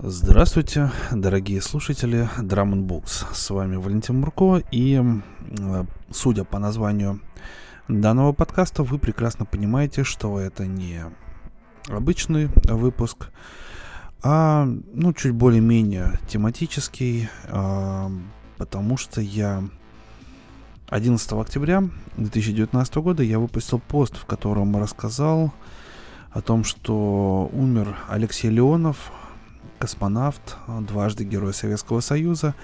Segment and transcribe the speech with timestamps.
[0.00, 3.26] Здравствуйте, дорогие слушатели Drum Books.
[3.34, 5.02] С вами Валентин Мурко, и
[6.12, 7.20] судя по названию
[7.88, 11.02] данного подкаста, вы прекрасно понимаете, что это не
[11.88, 13.30] обычный выпуск,
[14.22, 18.08] а ну, чуть более-менее тематический, а,
[18.56, 19.64] потому что я
[20.90, 21.82] 11 октября
[22.16, 25.52] 2019 года я выпустил пост, в котором рассказал
[26.30, 29.10] о том, что умер Алексей Леонов,
[29.78, 32.54] космонавт, дважды Герой Советского Союза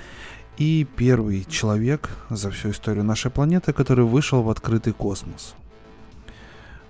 [0.56, 5.54] и первый человек за всю историю нашей планеты, который вышел в открытый космос.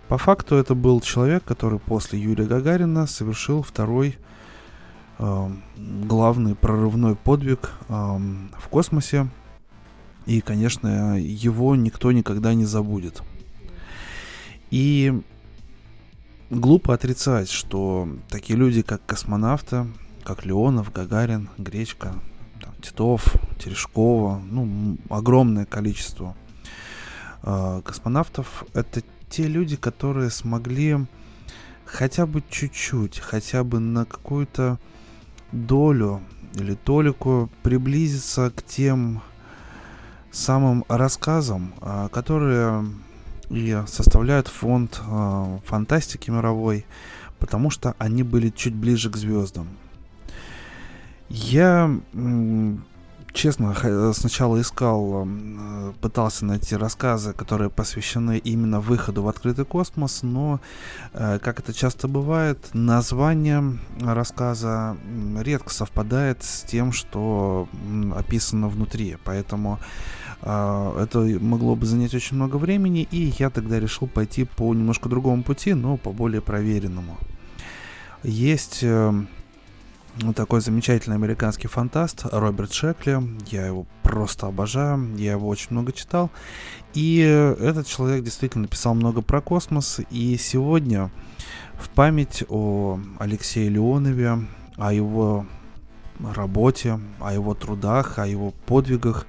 [0.08, 4.18] По факту это был человек, который после Юрия Гагарина совершил второй
[5.18, 9.28] э, главный прорывной подвиг э, в космосе.
[10.26, 13.22] И, конечно, его никто никогда не забудет.
[14.70, 15.22] И
[16.50, 19.86] глупо отрицать, что такие люди, как космонавты,
[20.24, 22.14] как Леонов, Гагарин, Гречка,
[22.60, 26.34] там, Титов, Терешкова, ну, огромное количество
[27.42, 28.64] э, космонавтов.
[28.72, 30.98] Это те люди, которые смогли
[31.84, 34.78] хотя бы чуть-чуть, хотя бы на какую-то
[35.52, 36.20] долю
[36.54, 39.22] или толику приблизиться к тем
[40.32, 42.86] самым рассказам, э, которые
[43.50, 46.86] и составляют фонд э, фантастики мировой,
[47.38, 49.68] потому что они были чуть ближе к звездам.
[51.28, 51.90] Я,
[53.32, 53.74] честно,
[54.12, 60.60] сначала искал, э, пытался найти рассказы, которые посвящены именно выходу в открытый космос, но,
[61.12, 64.96] э, как это часто бывает, название рассказа
[65.40, 67.68] редко совпадает с тем, что
[68.14, 69.16] описано внутри.
[69.24, 69.80] Поэтому
[70.42, 75.08] э, это могло бы занять очень много времени, и я тогда решил пойти по немножко
[75.08, 77.16] другому пути, но по более проверенному.
[78.22, 78.84] Есть
[80.34, 83.18] такой замечательный американский фантаст Роберт Шекли.
[83.50, 86.30] Я его просто обожаю, я его очень много читал.
[86.94, 90.00] И этот человек действительно написал много про космос.
[90.10, 91.10] И сегодня
[91.78, 95.46] в память о Алексее Леонове, о его
[96.20, 99.26] работе, о его трудах, о его подвигах,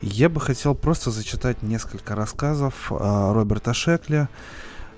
[0.00, 4.28] я бы хотел просто зачитать несколько рассказов Роберта Шекли,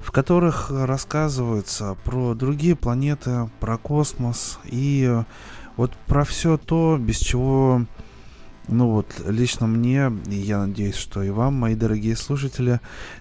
[0.09, 5.23] в которых рассказывается про другие планеты, про космос и
[5.77, 7.83] вот про все то, без чего,
[8.69, 12.81] ну вот, лично мне, и я надеюсь, что и вам, мои дорогие слушатели,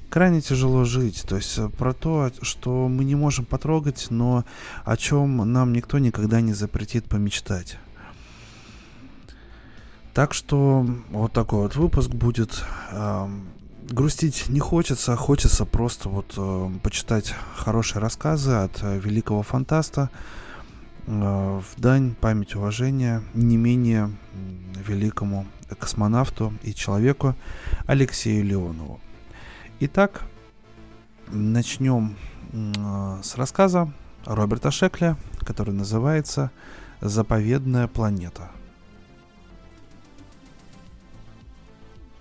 [0.09, 1.25] крайне тяжело жить.
[1.27, 4.45] То есть э, про то, что мы не можем потрогать, но
[4.85, 7.77] о чем нам никто никогда не запретит помечтать.
[10.13, 12.63] Так что вот такой вот выпуск будет
[13.89, 20.09] грустить не хочется, хочется просто вот э, почитать хорошие рассказы от э, великого фантаста
[21.05, 24.11] э, в дань память уважения не менее
[24.85, 25.45] великому
[25.79, 27.35] космонавту и человеку
[27.85, 28.99] Алексею Леонову.
[29.79, 30.23] Итак,
[31.27, 32.15] начнем
[32.51, 33.91] э, с рассказа
[34.25, 36.51] Роберта Шекля, который называется
[36.99, 38.49] «Заповедная планета».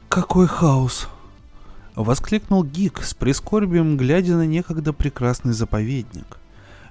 [0.08, 1.08] Какой хаос!
[1.96, 6.36] Воскликнул Гик с прискорбием, глядя на некогда прекрасный заповедник.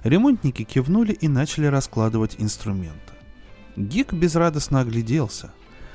[0.02, 3.12] Ремонтники кивнули и начали раскладывать инструменты.
[3.76, 5.52] Гик безрадостно огляделся.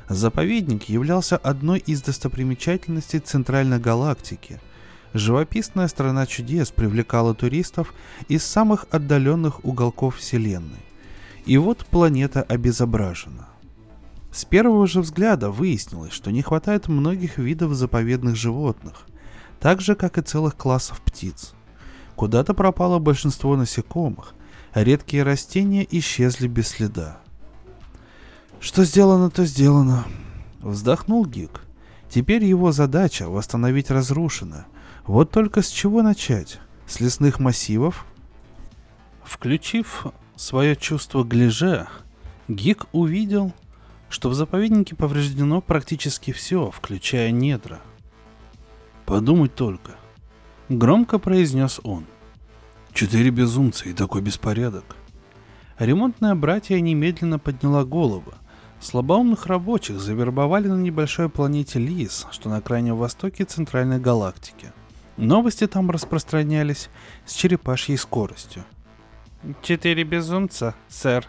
[0.08, 4.62] Заповедник являлся одной из достопримечательностей Центральной галактики.
[5.14, 7.94] Живописная страна чудес привлекала туристов
[8.30, 10.86] из самых отдаленных уголков Вселенной.
[11.46, 13.50] И вот планета обезображена.
[14.31, 19.06] С первого же взгляда выяснилось, что не хватает многих видов заповедных животных,
[19.59, 21.53] так же, как и целых классов птиц.
[22.16, 24.34] Куда-то пропало большинство насекомых,
[24.74, 27.19] редкие растения исчезли без следа.
[28.62, 30.06] «Что сделано, то сделано»,—
[30.62, 31.62] вздохнул Гик.
[32.09, 34.68] «Теперь его задача— восстановить разрушенное.
[35.06, 36.59] Вот только с чего начать?
[36.88, 38.06] С лесных массивов?»
[39.24, 41.88] Включив свое чувство гляже,
[42.48, 43.54] Гик увидел,
[44.12, 47.80] что в заповеднике повреждено практически все, включая недра.
[49.06, 49.96] Подумать только.
[50.69, 52.06] Громко произнес он.
[52.94, 54.84] Четыре безумца и такой беспорядок.
[55.80, 58.34] Ремонтная братья немедленно подняла голову.
[58.81, 64.74] Слабоумных рабочих завербовали на небольшой планете Лис, что на крайнем востоке Центральной галактики.
[65.16, 66.90] Новости там распространялись
[67.25, 68.66] с черепашьей скоростью.
[69.62, 71.28] «Четыре безумца, сэр»,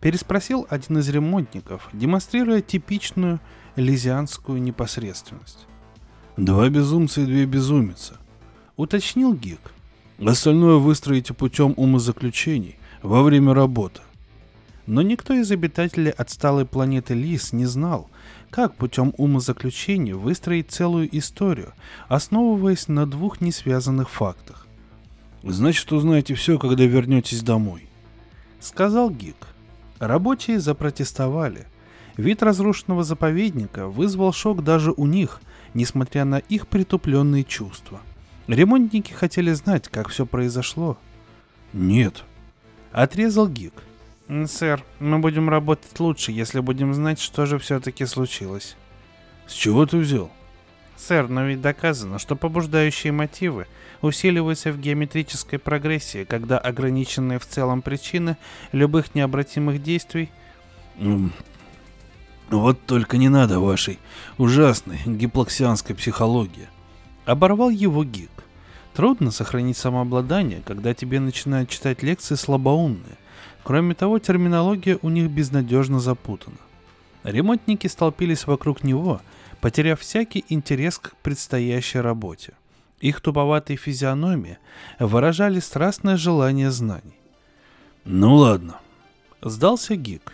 [0.00, 3.40] Переспросил один из ремонтников, демонстрируя типичную
[3.74, 5.66] лизианскую непосредственность.
[6.36, 8.14] «Два безумца и две безумицы»,—
[8.76, 9.72] уточнил Гик.
[10.24, 14.00] «Остальное выстроите путем умозаключений во время работы».
[14.86, 18.08] Но никто из обитателей отсталой планеты Лис не знал,
[18.50, 21.74] как путем умозаключения выстроить целую историю,
[22.08, 24.66] основываясь на двух несвязанных фактах.
[25.42, 27.86] «Значит, узнаете все, когда вернетесь домой»,—
[28.60, 29.48] сказал Гик.
[29.98, 31.66] Рабочие запротестовали.
[32.16, 35.40] Вид разрушенного заповедника вызвал шок даже у них,
[35.74, 38.00] несмотря на их притупленные чувства.
[38.46, 40.98] Ремонтники хотели знать, как все произошло.
[41.72, 42.24] «Нет»,—
[42.92, 43.74] отрезал Гик.
[44.46, 48.76] «Сэр, мы будем работать лучше, если будем знать, что же все-таки случилось».
[49.46, 50.30] «С чего ты взял?»
[50.98, 53.66] «Сэр, но ведь доказано, что побуждающие мотивы
[54.02, 58.36] усиливаются в геометрической прогрессии, когда ограниченные в целом причины
[58.72, 60.30] любых необратимых действий...»
[62.50, 63.98] «Вот только не надо вашей
[64.38, 66.68] ужасной гиплоксианской психологии»,—
[67.26, 68.30] оборвал его гик.
[68.94, 73.16] Трудно сохранить самообладание, когда тебе начинают читать лекции слабоумные—
[73.68, 76.56] Кроме того, терминология у них безнадежно запутана.
[77.22, 79.20] Ремонтники столпились вокруг него,
[79.60, 82.54] потеряв всякий интерес к предстоящей работе.
[83.00, 84.58] Их туповатые физиономии
[84.98, 87.18] выражали страстное желание знаний.
[88.04, 88.80] «Ну ладно»,—
[89.42, 90.32] сдался Гик.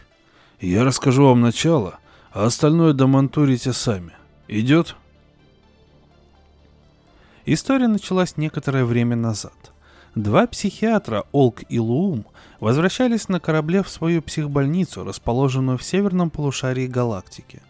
[0.61, 1.99] «Я расскажу вам начало,
[2.32, 4.12] а остальное домонтурите сами.
[4.49, 4.97] Идет?»
[7.47, 9.73] История началась некоторое время назад.
[10.15, 12.25] Два психиатра, Олк и Луум,
[12.61, 17.61] возвращались на корабле в свою психбольницу, расположенную в северном полушарии галактики.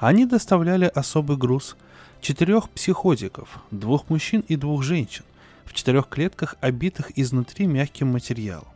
[0.00, 1.76] Они доставляли особый груз–
[2.22, 5.24] четырех психотиков, двух мужчин и двух женщин,
[5.66, 8.66] в четырех клетках, обитых изнутри мягким материалом.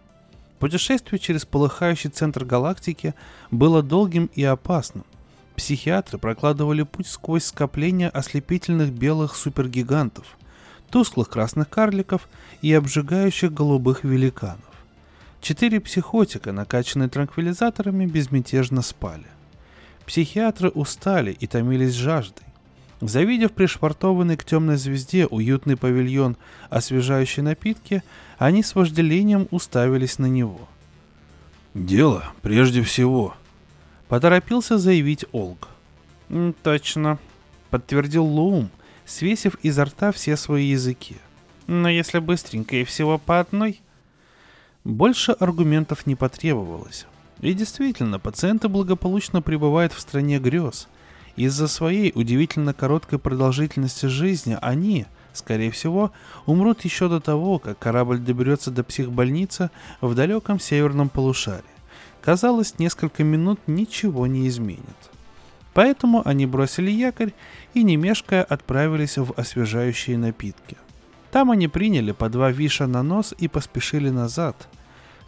[0.59, 3.15] Путешествие через полыхающий центр галактики
[3.51, 5.05] было долгим и опасным.
[5.57, 10.37] Психиатры прокладывали путь сквозь скопления ослепительных белых супергигантов–
[10.91, 12.29] тусклых красных карликов
[12.61, 14.61] и обжигающих голубых великанов.
[15.41, 19.27] Четыре психотика, накачанные транквилизаторами, безмятежно спали.
[20.07, 22.45] Психиатры устали и томились жаждой.
[23.01, 26.37] Завидев пришвартованный к темной звезде уютный павильон
[26.71, 28.03] освежающей напитки,
[28.39, 30.69] они с вожделением уставились на него.
[31.75, 33.35] «Дело прежде всего»,—
[34.09, 35.69] поторопился заявить Олг.
[36.63, 37.19] «Точно»,—
[37.71, 38.71] подтвердил Луум,—
[39.05, 41.17] свесив изо рта все свои языки.
[41.67, 43.81] Но если быстренько и всего по одной...
[44.85, 47.07] Больше аргументов не потребовалось.
[47.41, 50.89] И действительно, пациенты благополучно пребывают в стране грез.
[51.37, 56.13] Из-за своей удивительно короткой продолжительности жизни они, скорее всего,
[56.47, 59.71] умрут еще до того, как корабль доберется до психбольницы
[60.01, 61.65] в далеком северном полушарии.
[62.23, 65.11] Казалось, несколько минут ничего не изменит.
[65.75, 67.35] Поэтому они бросили якорь
[67.75, 70.77] и, не мешкая, отправились в освежающие напитки.
[71.33, 74.69] Там они приняли по два виша на нос и поспешили назад.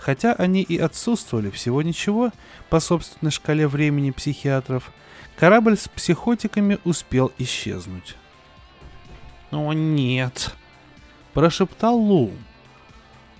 [0.06, 2.30] Хотя они и отсутствовали всего ничего
[2.70, 4.92] по собственной шкале времени психиатров,
[5.36, 8.14] корабль с психотиками успел исчезнуть.
[9.50, 10.54] «О нет!»–
[11.34, 12.30] прошептал Лу.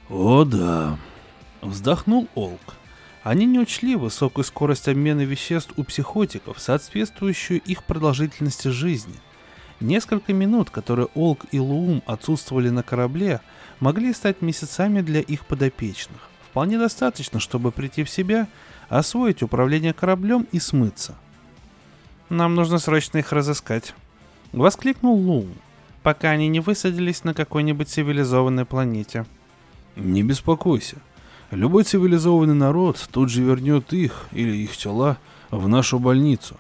[0.09, 0.99] «О да!»–
[1.61, 2.75] вздохнул Олк.
[3.23, 9.15] Они не учли высокую скорость обмена веществ у психотиков, соответствующую их продолжительности жизни.
[9.79, 13.41] Несколько минут, которые Олк и Луум отсутствовали на корабле,
[13.79, 16.29] могли стать месяцами для их подопечных.
[16.57, 18.49] Вполне достаточно, чтобы прийти в себя,
[18.89, 21.15] освоить управление кораблем и смыться.
[22.31, 23.93] «Нам нужно срочно их разыскать»,—
[24.53, 25.53] воскликнул Луум,
[26.03, 29.27] пока они не высадились на какой-нибудь цивилизованной планете.
[29.97, 30.97] «Не беспокойся»,
[31.51, 35.19] Любой цивилизованный народ тут же вернет их или их тела
[35.51, 36.57] в нашу больницу.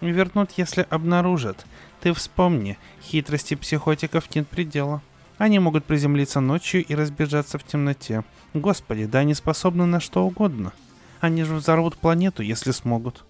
[0.00, 1.66] Вернут, если обнаружат.
[2.00, 5.02] Ты вспомни, хитрости психотиков нет предела.
[5.36, 8.24] Они могут приземлиться ночью и разбежаться в темноте.
[8.60, 10.72] Господи, да они способны на что угодно.
[11.20, 13.24] Они же взорвут планету, если смогут.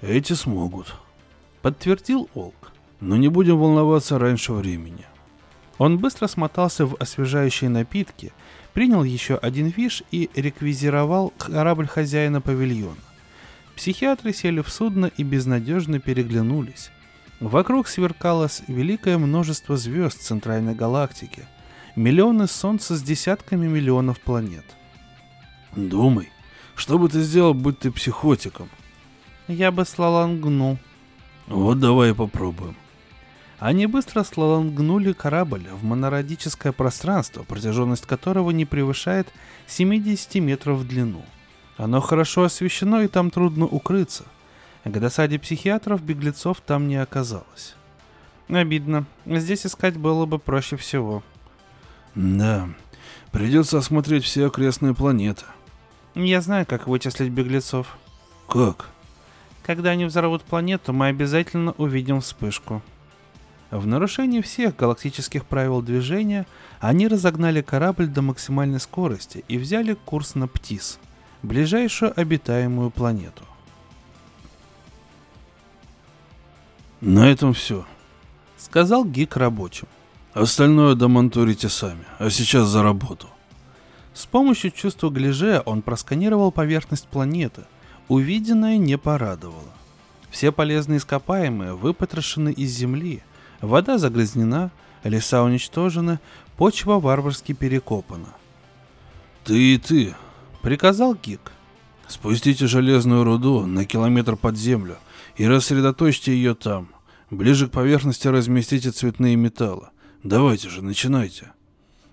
[0.00, 0.94] Эти смогут,
[1.62, 2.72] подтвердил Олк.
[3.00, 5.06] Но не будем волноваться раньше времени.
[5.78, 8.32] Он быстро смотался в освежающие напитки
[8.72, 12.96] принял еще один виш и реквизировал корабль хозяина павильона.
[13.76, 16.90] Психиатры сели в судно и безнадежно переглянулись.
[17.40, 21.46] Вокруг сверкалось великое множество звезд центральной галактики,
[21.96, 24.64] миллионы солнца с десятками миллионов планет.
[25.74, 26.30] Думай,
[26.74, 28.68] что бы ты сделал, будь ты психотиком?
[29.48, 30.78] Я бы слалангнул.
[31.46, 32.76] Вот давай попробуем.
[33.58, 39.28] Они быстро слалангнули корабль в монородическое пространство, протяженность которого не превышает
[39.68, 41.22] 70 метров в длину.
[41.76, 44.24] Оно хорошо освещено и там трудно укрыться.
[44.84, 47.76] К досаде психиатров беглецов там не оказалось.
[48.48, 49.06] Обидно.
[49.26, 51.22] Здесь искать было бы проще всего.
[52.14, 52.68] Да,
[53.30, 55.44] придется осмотреть все окрестные планеты.
[56.14, 57.96] Я знаю, как вычислить беглецов.
[58.48, 58.88] Как?
[59.62, 62.82] Когда они взорвут планету, мы обязательно увидим вспышку.
[63.70, 66.46] В нарушении всех галактических правил движения
[66.80, 70.98] они разогнали корабль до максимальной скорости и взяли курс на Птис,
[71.42, 73.44] ближайшую обитаемую планету.
[77.00, 77.86] На этом все,
[78.58, 79.88] сказал Гик рабочим.
[80.34, 83.28] Остальное домонтурите сами, а сейчас за работу.
[84.14, 87.64] С помощью чувства гляже он просканировал поверхность планеты.
[88.08, 89.72] Увиденное не порадовало.
[90.30, 93.22] Все полезные ископаемые выпотрошены из земли,
[93.60, 94.70] вода загрязнена,
[95.04, 96.18] леса уничтожены,
[96.56, 98.28] почва варварски перекопана.
[99.44, 100.14] «Ты и ты»,—
[100.62, 101.52] приказал Гик.
[102.08, 104.96] «Спустите железную руду на километр под землю
[105.36, 106.88] и рассредоточьте ее там.
[107.30, 109.88] Ближе к поверхности разместите цветные металлы.
[110.22, 111.52] Давайте же, начинайте».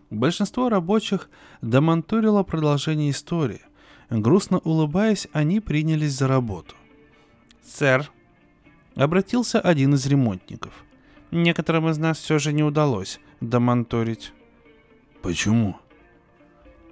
[0.09, 1.29] Большинство рабочих
[1.61, 3.61] домонтурило продолжение истории.
[4.09, 6.75] Грустно улыбаясь, они принялись за работу.
[7.63, 8.11] «Сэр»,—
[8.95, 10.73] обратился один из ремонтников,—
[11.31, 14.33] «некоторым из нас все же не удалось домонтурить».
[15.21, 15.77] «Почему?»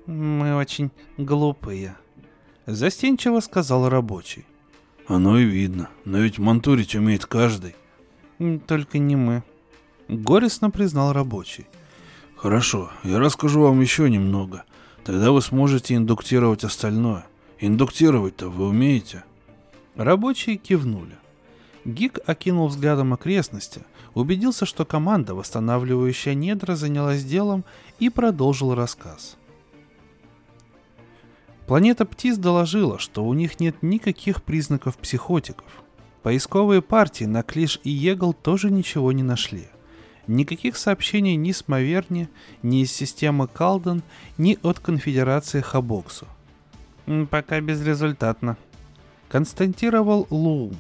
[0.06, 1.96] «Мы очень глупые»,—
[2.68, 4.46] застенчиво сказал рабочий.
[5.08, 7.76] «Оно и видно, но ведь монтурить умеет каждый».
[8.68, 9.44] «Только не мы»,—
[10.08, 11.68] горестно признал рабочий.
[12.36, 14.64] Хорошо, я расскажу вам еще немного.
[15.04, 17.26] Тогда вы сможете индуктировать остальное.
[17.60, 19.24] Индуктировать-то вы умеете?
[19.96, 21.18] Рабочие кивнули.
[21.84, 23.82] Гик окинул взглядом окрестности,
[24.14, 27.64] убедился, что команда, восстанавливающая недра, занялась делом
[27.98, 29.38] и продолжил рассказ.
[31.66, 35.84] Планета Птиз доложила, что у них нет никаких признаков психотиков.
[36.24, 39.68] Поисковые партии на Клиш и Егл тоже ничего не нашли.
[40.28, 42.28] Никаких сообщений ни с Маверни,
[42.62, 44.04] ни из системы Калден,
[44.38, 46.28] ни от конфедерации Хабоксу.
[47.32, 48.58] «Пока безрезультатно»,—
[49.30, 50.74] констатировал Лу.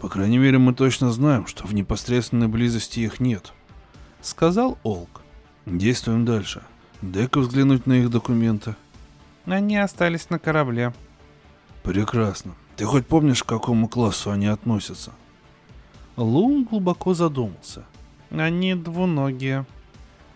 [0.00, 3.52] «По крайней мере, мы точно знаем, что в непосредственной близости их нет»,—
[4.22, 5.20] сказал Олк.
[5.66, 6.62] «Действуем дальше.
[7.02, 8.76] Дай-ка взглянуть на их документы».
[9.44, 10.94] «Они остались на корабле».
[11.82, 12.54] «Прекрасно.
[12.76, 15.12] Ты хоть помнишь, к какому классу они относятся?»
[16.16, 17.84] Лун глубоко задумался—
[18.30, 19.66] они двуногие.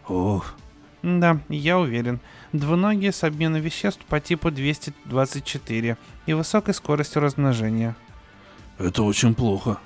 [0.09, 0.55] Ох.
[1.03, 2.21] Да, я уверен.
[2.53, 5.97] Двуногие с обменом веществ по типу 224
[6.27, 7.97] и высокой скоростью размножения.
[8.79, 9.79] Это очень плохо.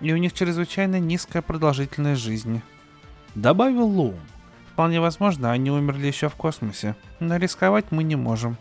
[0.00, 2.62] И у них чрезвычайно низкая продолжительность жизни.
[3.34, 4.20] Добавил Лоум.
[4.72, 8.56] Вполне возможно, они умерли еще в космосе, но рисковать мы не можем.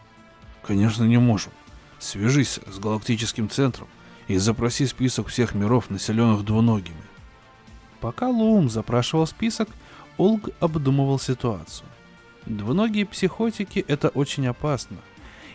[0.61, 1.53] Конечно, не можем.
[1.99, 3.87] Свяжись с галактическим центром
[4.27, 7.01] и запроси список всех миров, населенных двуногими.
[8.01, 9.69] Пока Лоум запрашивал список,
[10.17, 11.87] Олг обдумывал ситуацию.
[12.47, 14.97] Двуногие психотики— это очень опасно.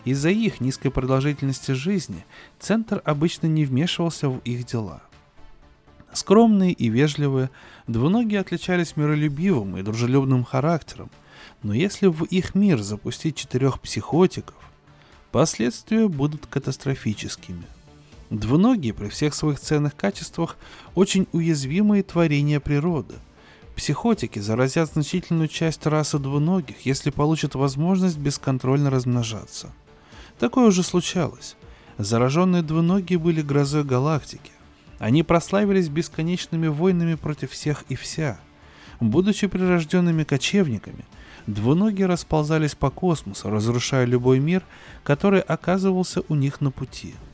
[0.05, 2.25] Из-за их низкой продолжительности жизни
[2.61, 5.03] Центр обычно не вмешивался в их дела.
[6.13, 7.51] Скромные и вежливые,
[7.89, 11.11] двуногие отличались миролюбивым и дружелюбным характером,
[11.65, 14.57] но если в их мир запустить четырех психотиков,
[15.33, 17.65] последствия будут катастрофическими.
[18.31, 20.57] Двуногие при всех своих ценных качествах
[20.95, 23.15] очень уязвимые творения природы.
[23.77, 29.73] Психотики заразят значительную часть расы двуногих, если получат возможность бесконтрольно размножаться.
[30.39, 31.57] Такое уже случалось.
[31.99, 34.51] Зараженные двуногие были грозой галактики.
[34.99, 38.41] Они прославились бесконечными войнами против всех и вся.
[38.99, 41.05] Будучи прирожденными кочевниками,
[41.47, 44.65] двуногие расползались по космосу, разрушая любой мир,
[45.05, 47.15] который оказывался у них на пути–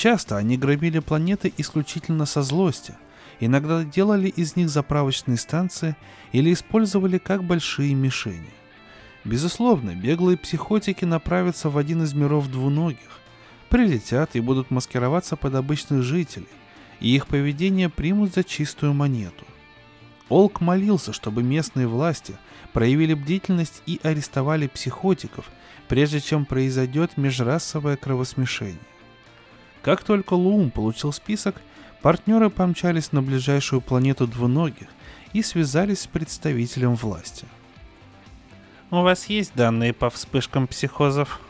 [0.00, 2.94] Часто они громили планеты исключительно со злости,
[3.38, 5.94] иногда делали из них заправочные станции
[6.32, 8.48] или использовали как большие мишени.
[9.24, 13.20] Безусловно, беглые психотики направятся в один из миров двуногих,
[13.68, 16.48] прилетят и будут маскироваться под обычных жителей,
[17.00, 19.44] и их поведение примут за чистую монету.
[20.30, 22.38] Олк молился, чтобы местные власти
[22.72, 25.50] проявили бдительность и арестовали психотиков,
[25.88, 28.89] прежде чем произойдет межрасовое кровосмешение.
[29.82, 31.56] Как только Луум получил список,
[32.02, 34.88] партнеры помчались на ближайшую планету двуногих
[35.32, 37.46] и связались с представителем власти.
[38.90, 41.40] «У вас есть данные по вспышкам психозов?»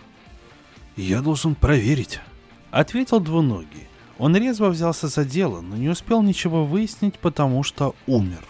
[0.96, 2.20] «Я должен проверить»,—
[2.70, 3.88] ответил двуногий.
[4.18, 8.44] Он резво взялся за дело, но не успел ничего выяснить, потому что умер.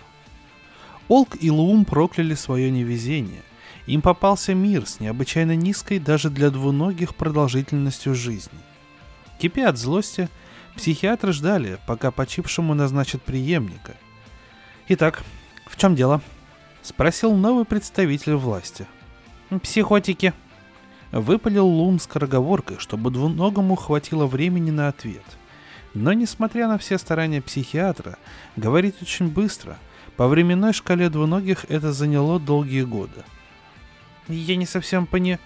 [1.09, 3.43] Олк и Луум прокляли свое невезение.
[3.87, 8.59] Им попался мир с необычайно низкой даже для двуногих продолжительностью жизни.
[9.41, 10.29] Кипя от злости,
[10.77, 13.97] психиатры ждали, пока почившему назначат преемника.
[14.89, 15.23] «Итак,
[15.67, 16.21] в чем дело?»—
[16.83, 18.87] спросил новый представитель власти.
[19.63, 20.35] «Психотики»,
[21.13, 25.25] Выпалил Лум скороговоркой, чтобы двуногому хватило времени на ответ.
[25.93, 28.17] Но, несмотря на все старания психиатра,
[28.55, 29.77] говорит очень быстро.
[30.17, 33.25] По временной шкале двуногих это заняло долгие годы.
[34.29, 35.39] «Я не совсем пони...»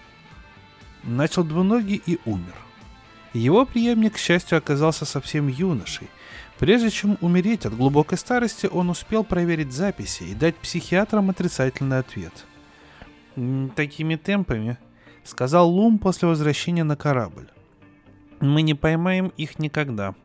[1.03, 2.64] Начал двуногий и умер.
[3.35, 6.07] Его преемник, к счастью, оказался совсем юношей.
[6.57, 12.45] Прежде чем умереть от глубокой старости, он успел проверить записи и дать психиатрам отрицательный ответ.
[13.75, 14.77] «Такими темпами»,—
[15.25, 17.49] сказал Лум после возвращения на корабль.
[18.39, 20.15] «Мы не поймаем их никогда».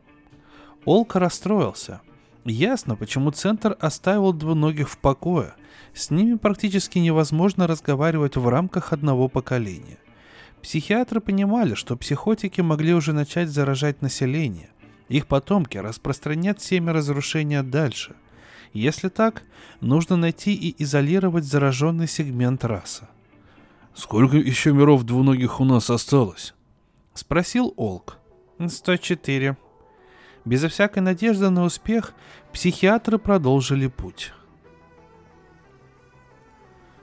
[0.85, 1.99] Олка расстроился.
[2.45, 5.53] Ясно, почему Центр оставил двуногих в покое.
[5.93, 9.97] С ними практически невозможно разговаривать в рамках одного поколения.
[10.61, 14.69] Психиатры понимали, что психотики могли уже начать заражать население.
[15.09, 18.15] Их потомки распространят семя разрушения дальше.
[18.73, 19.43] Если так,
[19.81, 23.07] нужно найти и изолировать зараженный сегмент расы.
[23.93, 26.53] «Сколько еще миров двуногих у нас осталось?»—
[27.13, 28.17] спросил Олк.
[28.59, 29.57] «104».
[30.45, 32.13] Безо всякой надежды на успех,
[32.53, 34.31] психиатры продолжили путь.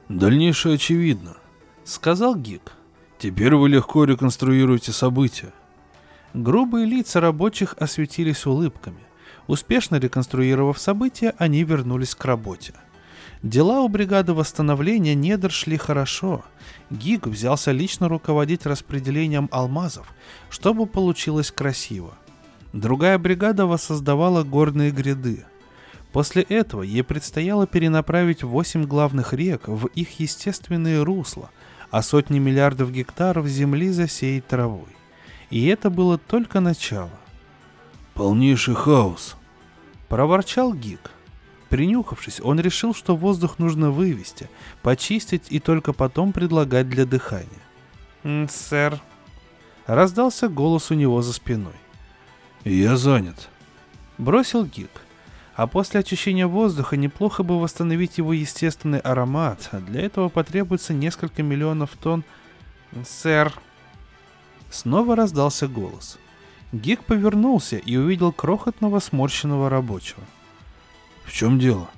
[0.08, 1.36] «Дальнейшее очевидно»,—
[1.84, 2.77] сказал Гик.
[3.18, 5.52] «Теперь вы легко реконструируете события».
[6.34, 9.00] Грубые лица рабочих осветились улыбками.
[9.48, 12.74] Успешно реконструировав события, они вернулись к работе.
[13.42, 16.44] Дела у бригады восстановления недр шли хорошо.
[16.90, 20.12] Гиг взялся лично руководить распределением алмазов,
[20.50, 22.14] чтобы получилось красиво.
[22.72, 25.44] Другая бригада воссоздавала горные гряды–
[26.12, 31.50] После этого ей предстояло перенаправить 8 главных рек в их естественные русла,
[31.90, 34.96] а сотни миллиардов гектаров земли засеять травой.
[35.50, 37.10] И это было только начало.
[38.14, 39.36] «Полнейший хаос»,—
[40.08, 41.10] проворчал Гик.
[41.68, 44.48] Принюхавшись, он решил, что воздух нужно вывести,
[44.82, 47.48] почистить и только потом предлагать для дыхания.
[48.48, 49.00] «Сэр»,—
[49.86, 51.74] раздался голос у него за спиной.
[52.64, 53.48] «Я занят»,—
[54.18, 54.90] бросил Гик
[55.58, 59.68] а после очищения воздуха неплохо бы восстановить его естественный аромат.
[59.72, 62.22] Для этого потребуется несколько миллионов тонн...
[63.04, 63.52] Сэр...
[64.70, 66.16] Снова раздался голос.
[66.70, 70.22] Гик повернулся и увидел крохотного сморщенного рабочего.
[71.24, 71.90] «В чем дело?»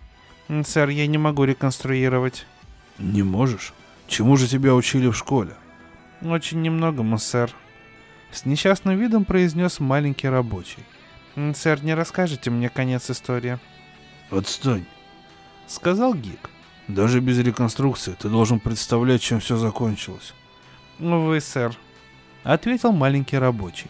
[0.64, 2.46] «Сэр, я не могу реконструировать».
[2.98, 3.74] «Не можешь?
[4.08, 5.54] Чему же тебя учили в школе?»
[6.22, 7.50] «Очень немногому, сэр»,—
[8.32, 10.82] с несчастным видом произнес маленький рабочий.
[11.54, 13.58] «Сэр, не расскажете мне конец истории?»
[14.30, 14.84] «Отстань»,—
[15.66, 16.50] сказал Гик.
[16.88, 20.34] «Даже без реконструкции ты должен представлять, чем все закончилось».
[20.98, 21.76] «Увы, сэр»,—
[22.42, 23.88] ответил маленький рабочий.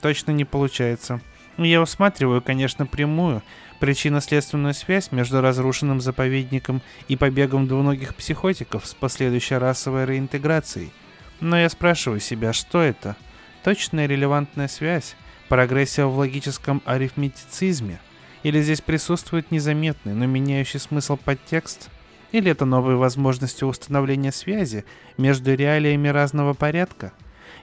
[0.00, 1.20] «Точно не получается.
[1.56, 3.42] Я усматриваю, конечно, прямую
[3.80, 10.92] причинно-следственную связь между разрушенным заповедником и побегом двуногих психотиков с последующей расовой реинтеграцией.
[11.40, 13.16] Но я спрашиваю себя, что это?
[13.62, 15.16] Точная релевантная связь?
[15.48, 18.00] Прогрессия в логическом арифметицизме?
[18.42, 21.90] Или здесь присутствует незаметный, но меняющий смысл подтекст?
[22.32, 24.84] Или это новые возможности установления связи
[25.16, 27.12] между реалиями разного порядка?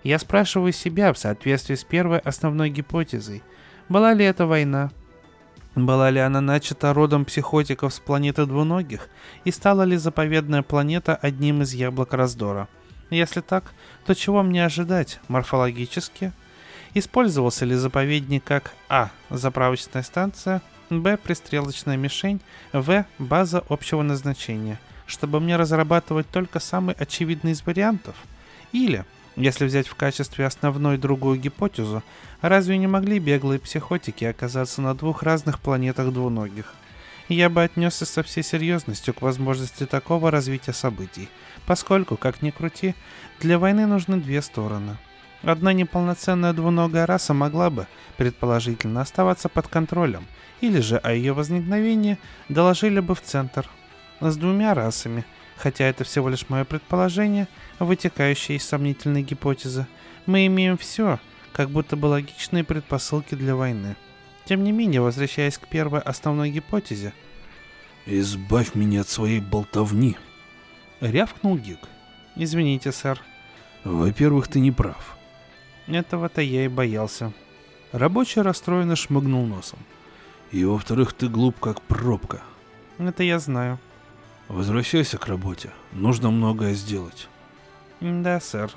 [0.03, 3.43] Я спрашиваю себя в соответствии с первой основной гипотезой.
[3.89, 4.91] Была ли это война?
[5.75, 9.09] Была ли она начата родом психотиков с планеты двуногих?
[9.43, 12.67] И стала ли заповедная планета одним из яблок раздора?
[13.09, 13.73] Если так,
[14.05, 16.33] то чего мне ожидать морфологически?
[16.93, 19.11] Использовался ли заповедник как А.
[19.29, 21.15] Заправочная станция, Б.
[21.15, 22.41] Пристрелочная мишень,
[22.73, 23.05] В.
[23.17, 28.15] База общего назначения, чтобы мне разрабатывать только самый очевидный из вариантов?
[28.73, 29.05] Или,
[29.37, 32.03] если взять в качестве основной другую гипотезу,
[32.41, 36.73] разве не могли беглые психотики оказаться на двух разных планетах двуногих?
[37.29, 41.29] Я бы отнесся со всей серьезностью к возможности такого развития событий,
[41.65, 42.95] поскольку, как ни крути,
[43.39, 44.97] для войны нужны две стороны–
[45.43, 50.27] Одна неполноценная двуногая раса могла бы, предположительно, оставаться под контролем,
[50.61, 53.67] или же о ее возникновении доложили бы в центр.
[54.19, 55.25] С двумя расами,
[55.57, 57.47] хотя это всего лишь мое предположение,
[57.79, 59.87] вытекающее из сомнительной гипотезы,
[60.27, 61.19] мы имеем все,
[61.53, 63.95] как будто бы логичные предпосылки для войны.
[64.45, 67.13] Тем не менее, возвращаясь к первой основной гипотезе...
[68.05, 70.17] «Избавь меня от своей болтовни!»—
[71.01, 71.79] рявкнул Гик.
[72.35, 73.19] «Извините, сэр».
[73.83, 75.17] «Во-первых, ты не прав.
[75.91, 77.33] Этого-то я и боялся.
[77.91, 79.79] Рабочий расстроенно шмыгнул носом.
[80.51, 82.41] И во-вторых, ты глуп как пробка.
[82.97, 83.77] Это я знаю.
[84.47, 85.71] Возвращайся к работе.
[85.91, 87.27] Нужно многое сделать.
[87.99, 88.71] Да, сэр.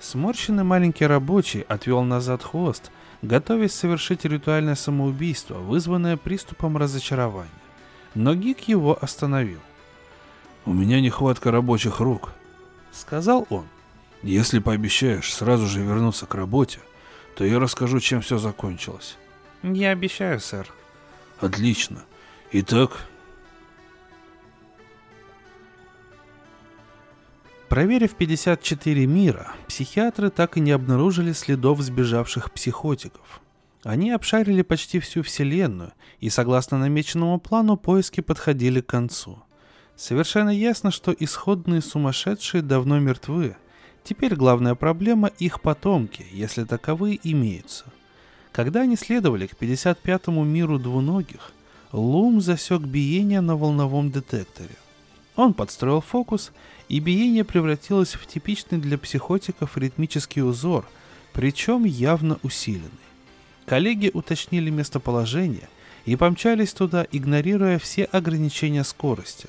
[0.00, 2.90] Сморщенный маленький рабочий отвел назад хвост,
[3.22, 7.48] готовясь совершить ритуальное самоубийство, вызванное приступом разочарования.
[8.14, 9.60] Но Гик его остановил.
[10.66, 12.34] «У меня нехватка рабочих рук»,—
[12.92, 13.66] сказал он.
[14.22, 16.78] Если пообещаешь сразу же вернуться к работе,
[17.36, 19.16] то я расскажу, чем все закончилось.
[19.62, 20.72] Я обещаю, сэр.
[21.40, 22.04] Отлично.
[22.52, 23.06] Итак...
[27.68, 33.40] Проверив 54 мира, психиатры так и не обнаружили следов сбежавших психотиков.
[33.82, 39.42] Они обшарили почти всю Вселенную, и согласно намеченному плану поиски подходили к концу.
[39.96, 43.56] Совершенно ясно, что исходные сумасшедшие давно мертвы.
[44.04, 47.84] Теперь главная проблема– их потомки, если таковые имеются.
[48.50, 51.52] Когда они следовали к 55-му миру двуногих,
[51.92, 54.74] Лум засек биение на волновом детекторе.
[55.36, 56.52] Он подстроил фокус
[56.88, 60.86] и биение превратилось в типичный для психотиков ритмический узор,
[61.32, 62.90] причем явно усиленный.
[63.66, 65.68] Коллеги уточнили местоположение
[66.04, 69.48] и помчались туда, игнорируя все ограничения скорости.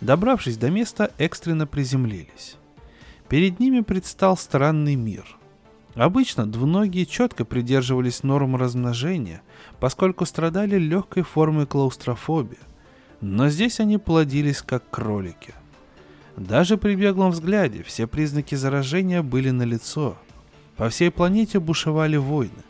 [0.00, 2.56] Добравшись до места, экстренно приземлились.
[3.32, 5.24] Перед ними предстал странный мир.
[5.94, 9.40] Обычно двуногие четко придерживались норм размножения,
[9.80, 12.58] поскольку страдали легкой формой клаустрофобии,
[13.22, 15.54] но здесь они плодились как кролики.
[16.36, 20.18] Даже при беглом взгляде все признаки заражения были налицо.
[20.76, 22.62] По всей планете бушевали войны.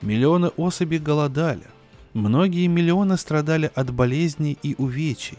[0.00, 1.66] Миллионы особей голодали.
[2.14, 5.36] Многие миллионы страдали от болезней и увечий.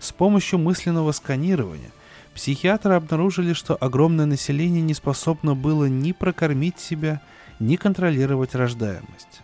[0.00, 1.92] С помощью мысленного сканирования
[2.38, 7.20] психиатры обнаружили, что огромное население не способно было ни прокормить себя,
[7.58, 9.40] ни контролировать рождаемость.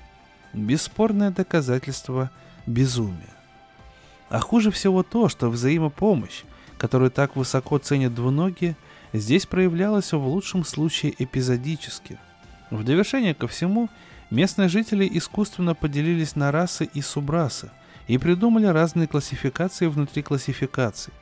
[0.53, 2.31] Бесспорное доказательство
[2.69, 3.35] безумия.
[4.29, 6.45] А хуже всего то, что взаимопомощь,
[6.79, 8.77] которую так высоко ценят двуногие,
[9.13, 12.21] здесь проявлялась в лучшем случае эпизодически.
[12.71, 13.89] В довершение ко всему,
[14.31, 17.73] местные жители искусственно поделились на расы и субрасы
[18.07, 21.13] и придумали разные классификации внутри классификаций,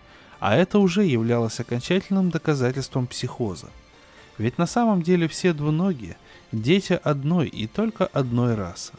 [0.43, 3.71] а это уже являлось окончательным доказательством психоза.
[4.37, 6.17] Ведь на самом деле все двуногие–
[6.53, 8.93] дети одной и только одной расы.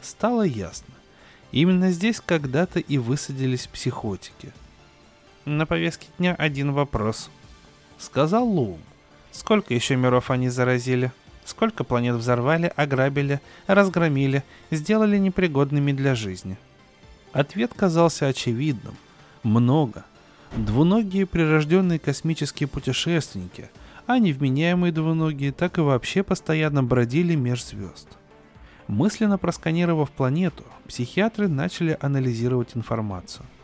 [0.00, 0.94] Стало ясно.
[1.52, 4.52] Именно здесь когда-то и высадились психотики–
[5.44, 7.28] на повестке дня один вопрос.
[7.98, 8.78] Сказал Лум.
[9.32, 11.10] Сколько еще миров они заразили?
[11.44, 16.56] Сколько планет взорвали, ограбили, разгромили, сделали непригодными для жизни?
[17.32, 18.96] Ответ казался очевидным.
[19.42, 20.04] Много.
[20.56, 23.70] Двуногие прирожденные космические путешественники,
[24.06, 28.08] а невменяемые двуногие так и вообще постоянно бродили меж звезд.
[28.88, 33.46] Мысленно просканировав планету, психиатры начали анализировать информацию–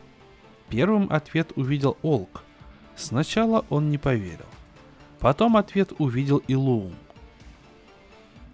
[0.69, 2.43] Первым ответ увидел Олк.
[2.95, 4.45] Сначала он не поверил.
[5.19, 6.93] Потом ответ увидел и Лум.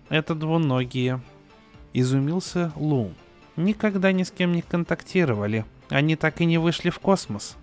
[0.09, 1.19] «Это двуногие»,—
[1.93, 3.13] изумился Лум.
[3.57, 5.65] «Никогда ни с кем не контактировали.
[5.89, 7.57] Они так и не вышли в космос».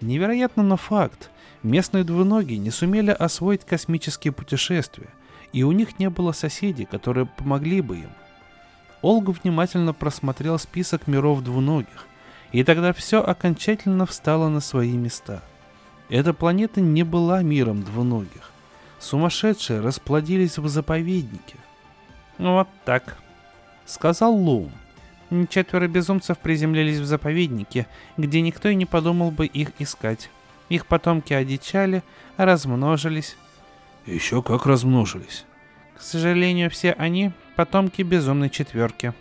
[0.00, 1.30] Невероятно, но факт.
[1.62, 5.10] Местные двуногие не сумели освоить космические путешествия,
[5.52, 8.10] и у них не было соседей, которые помогли бы им.
[9.02, 12.06] Олг внимательно просмотрел список миров двуногих
[12.52, 15.42] и тогда все окончательно встало на свои места.
[16.08, 18.50] Эта планета не была миром двуногих.
[18.98, 21.56] Сумасшедшие расплодились в заповеднике.
[22.38, 23.16] «Вот так»,—
[23.86, 24.72] сказал Лоун.
[25.48, 30.28] Четверо безумцев приземлились в заповеднике, где никто и не подумал бы их искать.
[30.68, 32.02] Их потомки одичали,
[32.36, 33.36] размножились.
[34.06, 35.44] Еще как размножились.
[35.96, 39.12] К сожалению, все они— потомки безумной четверки.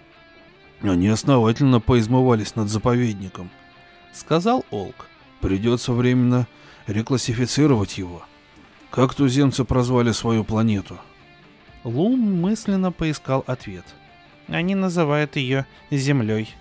[0.82, 3.50] Они основательно поизмывались над заповедником,
[4.14, 5.08] сказал Олк.
[5.42, 6.48] Придется временно
[6.88, 8.24] реклассифицировать его.
[8.90, 10.98] Как туземцы прозвали свою планету?
[11.84, 13.86] Лум мысленно поискал ответ.
[14.52, 16.54] Они называют ее Землей.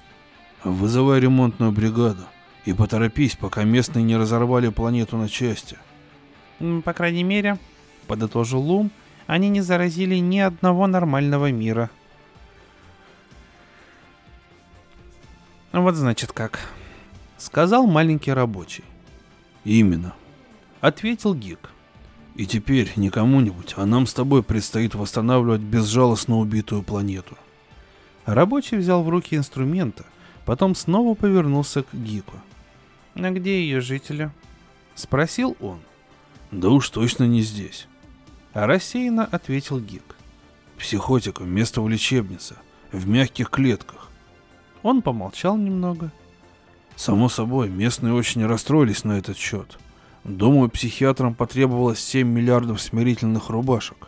[0.62, 2.24] Вызывай ремонтную бригаду
[2.64, 5.78] и поторопись, пока местные не разорвали планету на части.
[6.84, 7.58] По крайней мере,
[8.06, 8.90] подытожил Лум,
[9.26, 11.90] они не заразили ни одного нормального мира.
[15.72, 16.58] Вот значит как.
[17.36, 18.84] Сказал маленький рабочий.
[19.64, 20.14] Именно.
[20.80, 21.70] Ответил Гик.
[22.34, 27.36] И теперь не кому-нибудь, а нам с тобой предстоит восстанавливать безжалостно убитую планету.
[28.28, 30.04] Рабочий взял в руки инструмента,
[30.44, 32.36] потом снова повернулся к Гику.
[33.14, 34.30] «А где ее жители?»
[34.94, 35.78] Спросил он.
[36.50, 37.88] «Да уж точно не здесь».
[38.52, 40.14] А рассеянно ответил Гик.
[40.76, 42.56] «Психотика, место в лечебнице,
[42.92, 44.10] в мягких клетках.
[44.82, 46.12] Он помолчал немного.
[46.96, 49.78] Само собой, местные очень расстроились на этот счет.
[50.24, 54.07] Думаю, психиатрам потребовалось 7 миллиардов смирительных рубашек.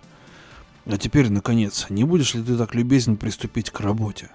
[0.87, 4.31] А теперь, наконец, не будешь ли ты так любезен приступить к работе?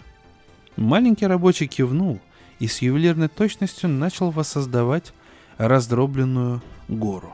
[0.77, 2.19] Маленький рабочий кивнул
[2.59, 5.13] и с ювелирной точностью начал воссоздавать
[5.57, 7.33] раздробленную гору.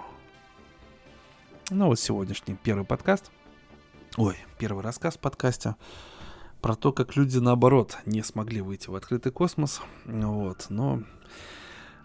[1.69, 3.31] Ну вот сегодняшний первый подкаст,
[4.17, 5.75] ой, первый рассказ в подкасте
[6.61, 9.81] про то, как люди наоборот не смогли выйти в открытый космос.
[10.05, 11.01] Вот, но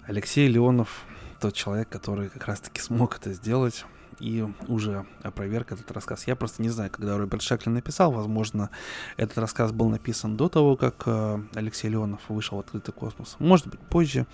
[0.07, 1.05] Алексей Леонов
[1.41, 3.85] тот человек, который как раз-таки смог это сделать
[4.19, 6.27] и уже опроверг этот рассказ.
[6.27, 8.71] Я просто не знаю, когда Роберт Шеклин написал, возможно,
[9.17, 13.37] этот рассказ был написан до того, как э, Алексей Леонов вышел в открытый космос.
[13.39, 14.27] Может быть, позже,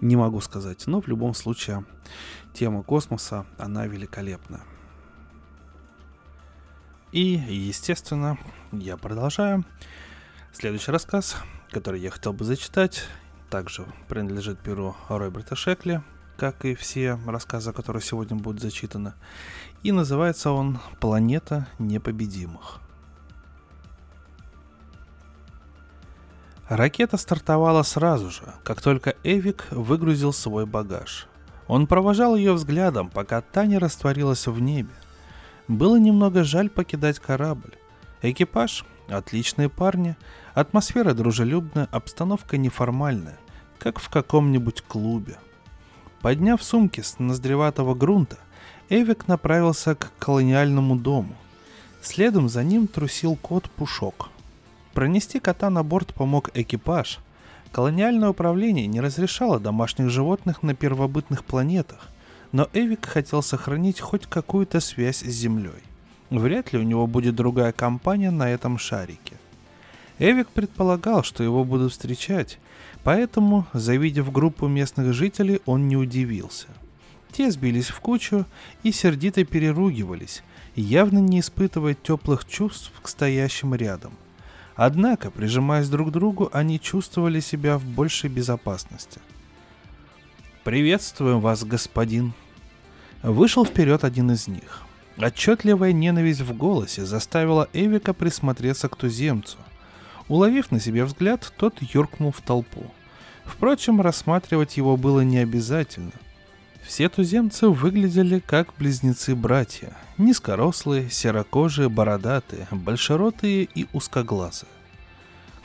[0.00, 0.86] не могу сказать.
[0.86, 1.84] Но в любом случае,
[2.52, 4.62] тема космоса, она великолепная.
[7.12, 8.38] И, естественно,
[8.72, 9.64] я продолжаю.
[10.52, 11.36] Следующий рассказ,
[11.70, 13.04] который я хотел бы зачитать,
[13.50, 16.02] также принадлежит перу Роберта Шекли,
[16.40, 19.12] как и все рассказы, которые сегодня будут зачитаны.
[19.82, 22.80] И называется он «Планета непобедимых».
[26.66, 31.26] Ракета стартовала сразу же, как только Эвик выгрузил свой багаж.
[31.68, 34.94] Он провожал ее взглядом, пока та не растворилась в небе.
[35.68, 37.74] Было немного жаль покидать корабль.
[38.22, 40.16] Экипаж– отличные парни,
[40.54, 43.38] атмосфера дружелюбная, обстановка неформальная,
[43.78, 45.38] как в каком-нибудь клубе–
[46.20, 48.36] Подняв сумки с ноздреватого грунта,
[48.90, 51.34] Эвик направился к колониальному дому.
[52.02, 54.28] Следом за ним трусил кот Пушок.
[54.92, 57.20] Пронести кота на борт помог экипаж.
[57.72, 62.08] Колониальное управление не разрешало домашних животных на первобытных планетах,
[62.52, 65.82] но Эвик хотел сохранить хоть какую-то связь с Землей.
[66.30, 69.36] Вряд ли у него будет другая компания на этом шарике.
[70.18, 72.58] Эвик предполагал, что его будут встречать,
[73.02, 76.66] Поэтому, завидев группу местных жителей, он не удивился.
[77.32, 78.44] Те сбились в кучу
[78.82, 80.42] и сердито переругивались,
[80.74, 84.12] явно не испытывая теплых чувств к стоящим рядом.
[84.74, 89.20] Однако, прижимаясь друг к другу, они чувствовали себя в большей безопасности.
[90.64, 92.32] «Приветствуем вас, господин!»
[93.22, 94.82] Вышел вперед один из них.
[95.18, 99.58] Отчетливая ненависть в голосе заставила Эвика присмотреться к туземцу–
[100.30, 102.84] Уловив на себе взгляд, тот юркнул в толпу.
[103.44, 106.12] Впрочем, рассматривать его было не обязательно.
[106.84, 109.96] Все туземцы выглядели как близнецы-братья.
[110.18, 114.70] Низкорослые, серокожие, бородатые, большеротые и узкоглазые.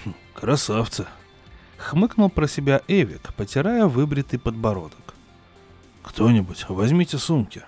[0.04, 1.06] Хм, «Красавцы!»—
[1.78, 5.13] хмыкнул про себя Эвик, потирая выбритый подбородок.
[6.01, 7.62] «Кто-нибудь, возьмите сумки!»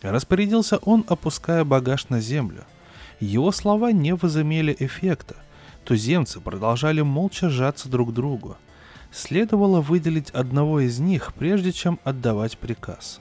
[0.00, 2.64] Распорядился он, опуская багаж на землю.
[3.20, 5.36] Его слова не возымели эффекта—
[5.84, 8.56] Туземцы продолжали молча сжаться друг к другу.
[9.10, 13.20] Следовало выделить одного из них, прежде чем отдавать приказ.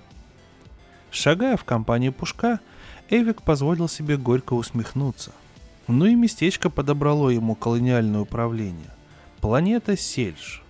[1.10, 2.60] Шагая в компании Пушка,
[3.10, 5.32] Эвик позволил себе горько усмехнуться.
[5.88, 8.94] Ну и местечко подобрало ему колониальное управление.
[9.42, 10.64] Планета Сельж.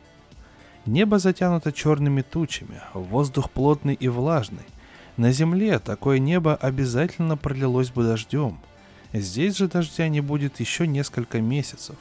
[0.88, 4.66] Небо затянуто черными тучами, воздух плотный и влажный.
[5.18, 8.60] На Земле такое небо обязательно пролилось бы дождем–
[9.14, 11.98] Здесь же дождя не будет еще несколько месяцев,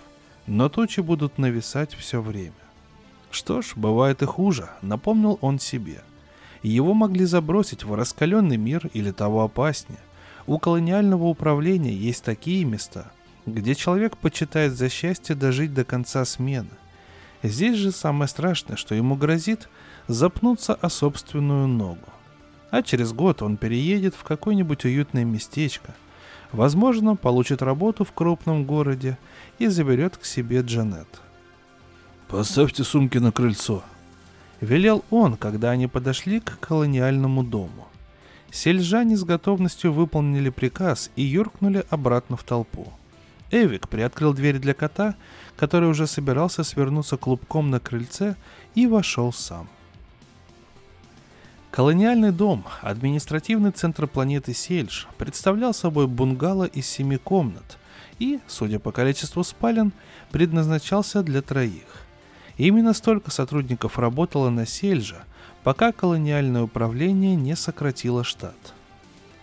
[0.47, 2.53] но тучи будут нависать все время.
[3.33, 6.03] Что ж, бывает и хуже, напомнил он себе.
[6.63, 9.99] Его могли забросить в раскаленный мир или того опаснее.
[10.47, 13.11] У колониального управления есть такие места,
[13.45, 16.71] где человек почитает за счастье дожить до конца смены.
[17.43, 19.69] Здесь же самое страшное, что ему грозит
[20.07, 22.07] запнуться о собственную ногу.
[22.71, 25.93] А через год он переедет в какое-нибудь уютное местечко–
[26.53, 29.19] Возможно, получит работу в крупном городе
[29.59, 31.21] и заберет к себе Джанет.
[32.29, 33.83] «Поставьте сумки на крыльцо»,—
[34.61, 37.87] велел он, когда они подошли к колониальному дому.
[38.51, 42.93] Сельжане с готовностью выполнили приказ и юркнули обратно в толпу.
[43.53, 45.15] Эвик приоткрыл дверь для кота,
[45.57, 48.37] который уже собирался свернуться клубком на крыльце,
[48.75, 49.69] и вошел сам.
[51.71, 57.79] Колониальный дом, административный центр планеты Сельж, представлял собой бунгало из семи комнат
[58.19, 59.93] и, судя по количеству спален,
[60.33, 62.07] предназначался для троих.
[62.57, 65.23] Именно столько сотрудников работало на Сельже,
[65.63, 68.75] пока колониальное управление не сократило штат.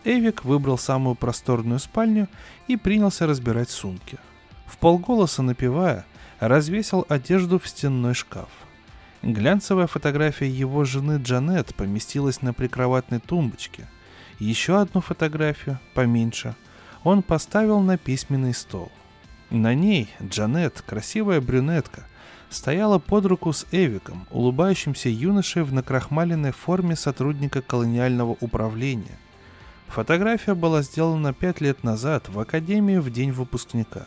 [0.03, 2.27] Эвик выбрал самую просторную спальню
[2.67, 4.17] и принялся разбирать сумки.
[4.65, 6.05] В полголоса напевая,
[6.41, 8.49] развесил одежду в стенной шкаф–
[9.23, 13.87] Глянцевая фотография его жены Джанет поместилась на прикроватной тумбочке.
[14.39, 16.55] Еще одну фотографию, поменьше,
[17.03, 18.91] он поставил на письменный стол.
[19.49, 22.03] На ней Джанет, красивая брюнетка,
[22.49, 29.17] стояла под руку с Эвиком, улыбающимся юношей в накрахмаленной форме сотрудника колониального управления.
[29.87, 34.05] Фотография была сделана пять лет назад в Академии в день выпускника.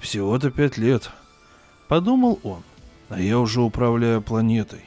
[0.00, 1.10] «Всего-то пять лет»,—
[1.88, 2.62] подумал он—
[3.08, 4.84] а я уже управляю планетой.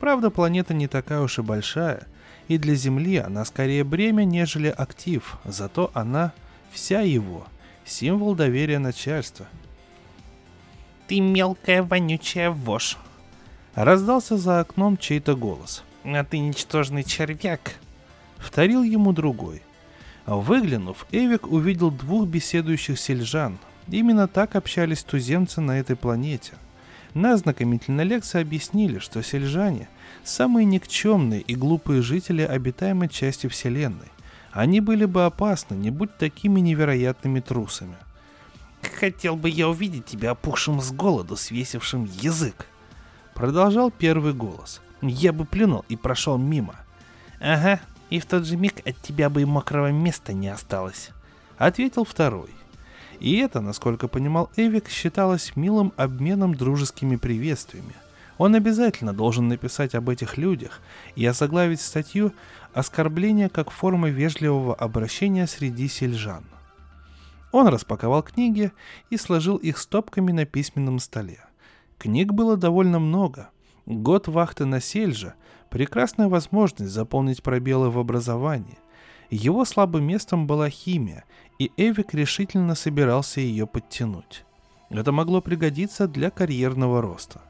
[0.00, 2.06] Правда, планета не такая уж и большая.
[2.46, 6.32] и для Земли она скорее бремя, нежели актив, зато она
[6.72, 7.46] вся его,
[7.84, 9.46] символ доверия начальства.
[11.06, 12.96] «Ты мелкая вонючая вошь!»
[13.74, 15.84] Раздался за окном чей-то голос.
[16.04, 17.74] «А ты ничтожный червяк!»
[18.38, 19.62] Вторил ему другой.
[20.26, 23.58] Выглянув, Эвик увидел двух беседующих сельжан.
[23.88, 26.52] Именно так общались туземцы на этой планете.
[27.18, 29.88] На ознакомительной лекции объяснили, что сельжане–
[30.24, 34.06] самые никчемные и глупые жители обитаемой части Вселенной.
[34.52, 37.96] Они были бы опасны, не будь такими невероятными трусами.
[39.00, 42.66] «Хотел бы я увидеть тебя опухшим с голоду, свесившим язык!»
[43.34, 44.80] Продолжал первый голос.
[45.02, 46.76] «Я бы плюнул и прошел мимо».
[47.40, 51.10] «Ага, и в тот же миг от тебя бы и мокрого места не осталось»,—
[51.58, 52.50] ответил второй.
[53.20, 57.94] И это, насколько понимал Эвик, считалось милым обменом дружескими приветствиями.
[58.38, 60.80] Он обязательно должен написать об этих людях
[61.16, 62.32] и озаглавить статью
[62.72, 66.44] «Оскорбление как форма вежливого обращения среди сельжан».
[67.50, 68.72] Он распаковал книги
[69.10, 71.40] и сложил их стопками на письменном столе.
[71.98, 73.50] Книг было довольно много.
[73.86, 75.34] Год вахты на Сельже–
[75.70, 78.78] прекрасная возможность заполнить пробелы в образовании.
[79.30, 81.24] Его слабым местом была химия,
[81.58, 84.44] и Эвик решительно собирался ее подтянуть.
[84.90, 87.42] Это могло пригодиться для карьерного роста.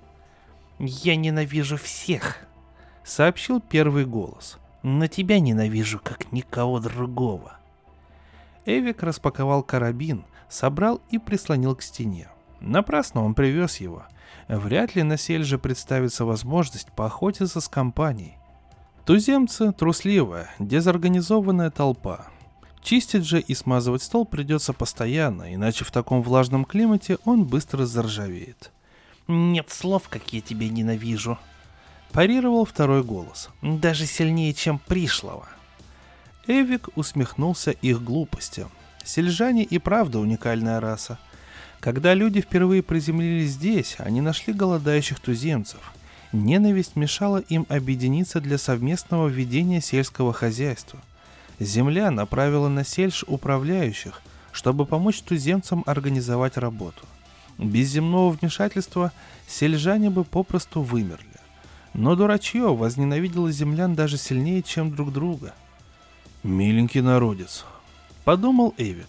[0.78, 2.46] «Я ненавижу всех»,—
[3.04, 4.58] сообщил первый голос.
[4.82, 7.58] «Но тебя ненавижу, как никого другого».
[8.64, 12.28] Эвик распаковал карабин, собрал и прислонил к стене.
[12.60, 14.04] Напрасно он привез его.
[14.48, 18.36] Вряд ли на Сельже представится возможность поохотиться с компанией.
[19.04, 22.26] Туземцы– трусливая, дезорганизованная толпа.
[22.88, 28.70] Чистить же и смазывать стол придется постоянно, иначе в таком влажном климате он быстро заржавеет.
[29.26, 31.38] «Нет слов, как я тебя ненавижу»,–
[32.12, 33.50] парировал второй голос.
[33.60, 35.46] «Даже сильнее, чем пришлого».
[36.46, 38.70] Эвик усмехнулся их глупостям.
[39.04, 41.18] Сельжане и правда уникальная раса.
[41.80, 45.92] Когда люди впервые приземлились здесь, они нашли голодающих туземцев.
[46.32, 51.02] Ненависть мешала им объединиться для совместного ведения сельского хозяйства.
[51.60, 57.06] Земля направила на сельш управляющих, чтобы помочь туземцам организовать работу.
[57.58, 59.12] Без земного вмешательства
[59.48, 61.26] сельжане бы попросту вымерли.
[61.94, 65.54] Но дурачье возненавидело землян даже сильнее, чем друг друга.
[66.44, 67.64] «Миленький народец»,—
[68.24, 69.08] подумал Эвик.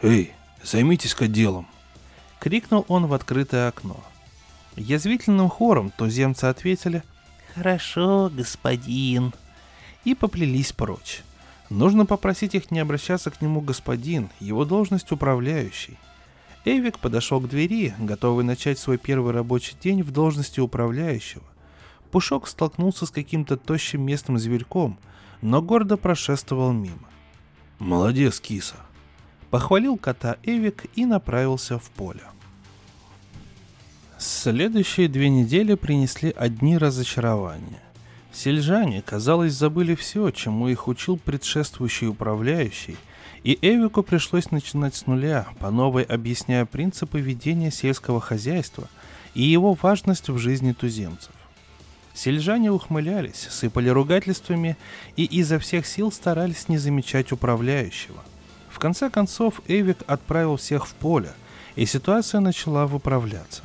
[0.00, 0.32] «Эй,
[0.62, 1.66] займитесь-ка делом!»—
[2.38, 4.04] крикнул он в открытое окно.
[4.76, 7.02] Язвительным хором туземцы ответили
[7.54, 9.32] «Хорошо, господин»,
[10.04, 11.22] и поплелись прочь.
[11.70, 15.98] Нужно попросить их не обращаться к нему господин, его должность управляющий.
[16.64, 21.44] Эвик подошел к двери, готовый начать свой первый рабочий день в должности управляющего.
[22.10, 24.98] Пушок столкнулся с каким-то тощим местным зверьком,
[25.42, 27.08] но гордо прошествовал мимо.
[27.78, 28.76] «Молодец, киса!»
[29.50, 32.22] Похвалил кота Эвик и направился в поле.
[34.18, 37.83] Следующие две недели принесли одни разочарования.
[38.34, 42.96] Сельжане, казалось, забыли все, чему их учил предшествующий управляющий,
[43.44, 48.88] и Эвику пришлось начинать с нуля, по новой объясняя принципы ведения сельского хозяйства
[49.34, 51.32] и его важность в жизни туземцев.
[52.12, 54.76] Сельжане ухмылялись, сыпали ругательствами
[55.16, 58.22] и изо всех сил старались не замечать управляющего.
[58.68, 61.32] В конце концов Эвик отправил всех в поле,
[61.76, 63.62] и ситуация начала выправляться.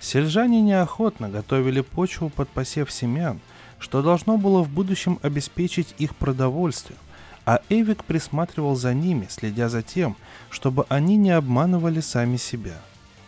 [0.00, 3.40] Сельжане неохотно готовили почву под посев семян,
[3.80, 7.00] что должно было в будущем обеспечить их продовольствием,
[7.46, 10.16] а Эвик присматривал за ними, следя за тем,
[10.50, 12.78] чтобы они не обманывали сами себя.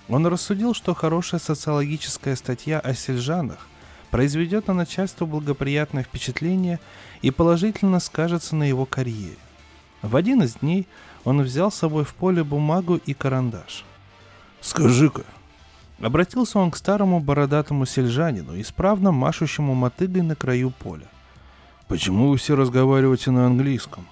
[0.08, 3.66] Он рассудил, что хорошая социологическая статья о сельжанах
[4.10, 6.78] произведет на начальство благоприятное впечатление
[7.22, 9.38] и положительно скажется на его карьере.
[10.02, 10.86] В один из дней
[11.24, 13.84] он взял с собой в поле бумагу и карандаш.
[14.60, 15.24] «Скажи-ка,
[16.02, 21.06] Обратился он к старому бородатому сельжанину, исправно машущему мотыгой на краю поля.
[21.86, 24.08] «Почему вы все разговариваете на английском?»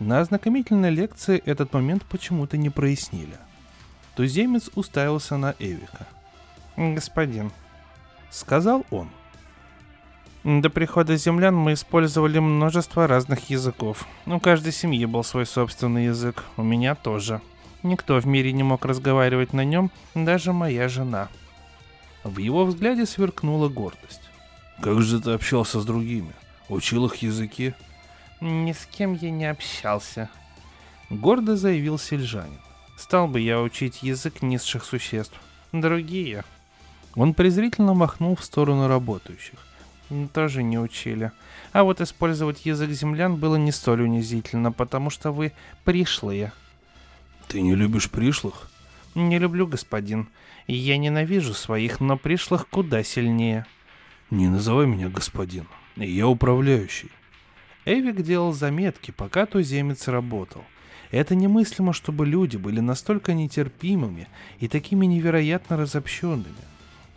[0.00, 3.36] На ознакомительной лекции этот момент почему-то не прояснили.
[4.16, 6.06] Туземец уставился на Эвика.
[6.76, 7.52] «Господин»,—
[8.30, 9.08] сказал он.
[10.44, 14.06] До прихода землян мы использовали множество разных языков.
[14.26, 17.40] У каждой семьи был свой собственный язык, у меня тоже.
[17.82, 21.28] Никто в мире не мог разговаривать на нем, даже моя жена.
[22.24, 24.22] В его взгляде сверкнула гордость.
[24.80, 26.32] «Как же ты общался с другими?
[26.68, 27.74] Учил их языки?»
[28.40, 30.28] «Ни с кем я не общался»,—
[31.10, 32.60] гордо заявил сельжанин.
[32.96, 35.34] «Стал бы я учить язык низших существ.
[35.72, 36.44] Другие».
[37.14, 39.58] Он презрительно махнул в сторону работающих.
[40.32, 41.32] Тоже не учили.
[41.72, 45.52] А вот использовать язык землян было не столь унизительно, потому что вы
[45.84, 46.52] пришлые.
[47.48, 48.70] Ты не любишь пришлых?
[49.14, 50.28] Не люблю, господин.
[50.66, 53.64] Я ненавижу своих, но пришлых куда сильнее.
[54.30, 55.66] Не называй меня господин.
[55.96, 57.10] Я управляющий.
[57.86, 60.62] Эвик делал заметки, пока туземец работал.
[61.10, 64.28] Это немыслимо, чтобы люди были настолько нетерпимыми
[64.60, 66.44] и такими невероятно разобщенными.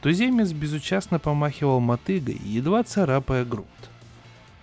[0.02, 3.68] Туземец безучастно помахивал мотыгой, едва царапая грунт.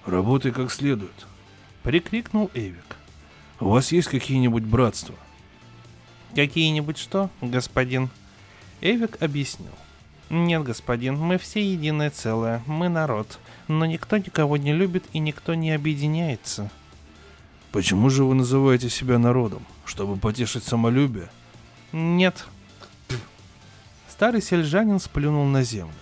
[0.07, 1.27] «Работай как следует»,—
[1.83, 2.97] прикрикнул Эвик.
[3.61, 5.14] «У вас есть какие-нибудь братства?»
[6.35, 8.11] «Какие-нибудь что, господин?»
[8.81, 9.72] Эвик объяснил.
[10.31, 15.55] «Нет, господин, мы все единое целое, мы народ, но никто никого не любит и никто
[15.55, 16.70] не объединяется».
[17.72, 19.64] «Почему же вы называете себя народом?
[19.85, 21.29] Чтобы потешить самолюбие?»
[21.93, 22.47] «Нет».
[24.09, 25.95] Старый сельжанин сплюнул на землю.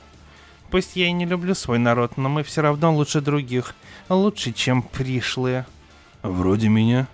[0.70, 3.74] «Пусть я и не люблю свой народ, но мы все равно лучше других,
[4.08, 5.66] лучше, чем пришлые».
[6.22, 7.06] «Вроде меня?»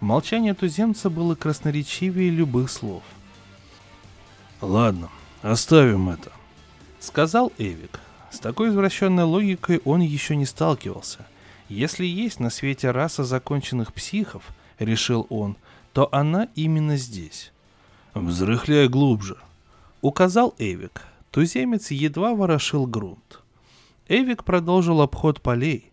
[0.00, 3.02] Молчание туземца было красноречивее любых слов.
[4.60, 5.08] «Ладно,
[5.42, 6.32] оставим это»,—
[7.00, 8.00] сказал Эвик.
[8.30, 11.26] С такой извращенной логикой он еще не сталкивался.
[11.70, 14.42] Если есть на свете раса законченных психов,
[14.78, 15.56] решил он,
[15.94, 17.52] то она именно здесь.
[18.12, 19.38] «Взрыхляй глубже»,—
[20.02, 21.02] указал Эвик.
[21.30, 23.40] Туземец едва ворошил грунт.
[24.08, 25.90] Эвик продолжил обход полей.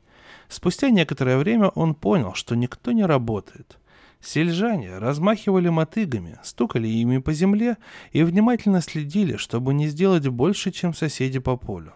[0.49, 3.77] Спустя некоторое время он понял, что никто не работает—
[4.23, 7.77] Сельжане размахивали мотыгами, стукали ими по земле
[8.13, 11.93] и внимательно следили, чтобы не сделать больше, чем соседи по полю.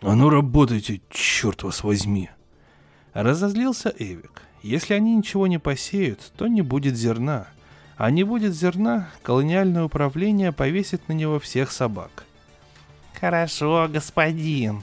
[0.00, 2.30] «А ну работайте, черт вас возьми!»
[3.12, 4.42] Разозлился Эвик.
[4.62, 7.46] Если они ничего не посеют, то не будет зерна.
[7.96, 12.24] А не будет зерна, колониальное управление повесит на него всех собак.
[13.18, 14.82] «Хорошо, господин!»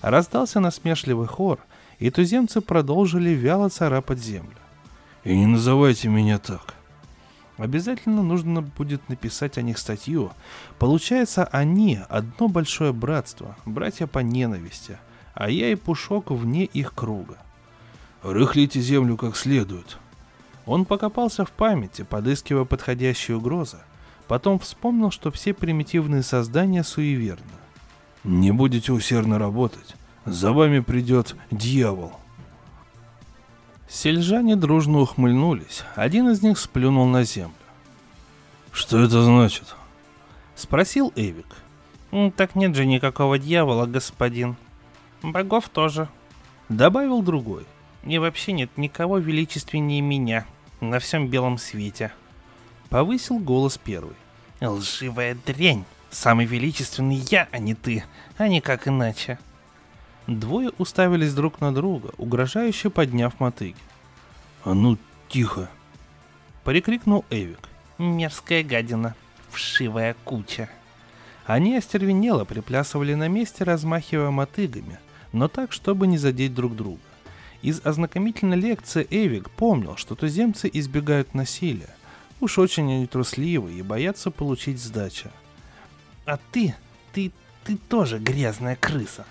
[0.00, 1.60] Раздался насмешливый хор,
[1.98, 4.61] и туземцы продолжили вяло царапать землю.
[5.24, 6.74] И не называйте меня так.
[7.58, 10.32] Обязательно нужно будет написать о них статью.
[10.78, 14.98] Получается, они одно большое братство, братья по ненависти,
[15.34, 17.38] а я и Пушок вне их круга.
[18.22, 19.98] Рыхлите землю как следует.
[20.66, 23.78] Он покопался в памяти, подыскивая подходящие угрозы.
[24.28, 27.44] Потом вспомнил, что все примитивные создания суеверны.
[28.24, 32.12] Не будете усердно работать, за вами придет дьявол.
[33.92, 35.82] Сельжане дружно ухмыльнулись.
[35.96, 37.52] Один из них сплюнул на землю.
[38.72, 39.76] «Что это значит?»—
[40.56, 41.54] спросил Эвик.
[42.36, 44.56] «Так нет же никакого дьявола, господин.
[45.22, 46.08] Богов тоже»,—
[46.70, 47.66] добавил другой.
[48.04, 50.46] «И вообще нет никого величественнее меня
[50.80, 52.12] на всем белом свете»,—
[52.88, 54.16] повысил голос первый.
[54.62, 55.84] «Лживая дрянь!
[56.10, 58.04] Самый величественный я, а не ты,
[58.38, 59.38] а не как иначе».
[60.26, 63.76] Двое уставились друг на друга, угрожающе подняв мотыги.
[64.64, 64.96] «А ну,
[65.28, 65.68] тихо!»—
[66.64, 67.68] прикрикнул Эвик.
[67.98, 69.16] «Мерзкая гадина,
[69.50, 70.68] вшивая куча!»
[71.44, 75.00] Они остервенело приплясывали на месте, размахивая мотыгами,
[75.32, 77.00] но так, чтобы не задеть друг друга.
[77.62, 81.94] Из ознакомительной лекции Эвик помнил, что туземцы избегают насилия.
[82.40, 85.32] Уж очень они трусливы и боятся получить сдача.
[86.26, 86.76] «А ты,
[87.12, 87.32] ты,
[87.64, 89.26] ты тоже грязная крыса!»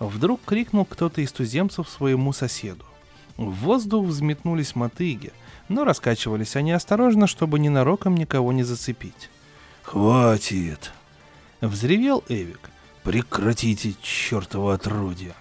[0.00, 2.84] Вдруг крикнул кто-то из туземцев своему соседу.
[3.36, 5.30] В воздух взметнулись мотыги,
[5.68, 9.28] но раскачивались они осторожно, чтобы ненароком никого не зацепить.
[9.82, 10.92] «Хватит!»—
[11.60, 12.70] взревел Эвик.
[13.02, 15.34] «Прекратите, чертово отродье!»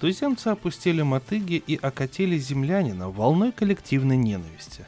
[0.00, 4.84] Туземцы опустили мотыги и окатили землянина волной коллективной ненависти.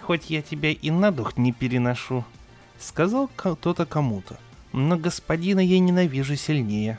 [0.00, 2.24] «Хоть я тебя и на дух не переношу»,—
[2.78, 4.38] сказал кто-то кому-то,—
[4.72, 6.98] «но господина я ненавижу сильнее»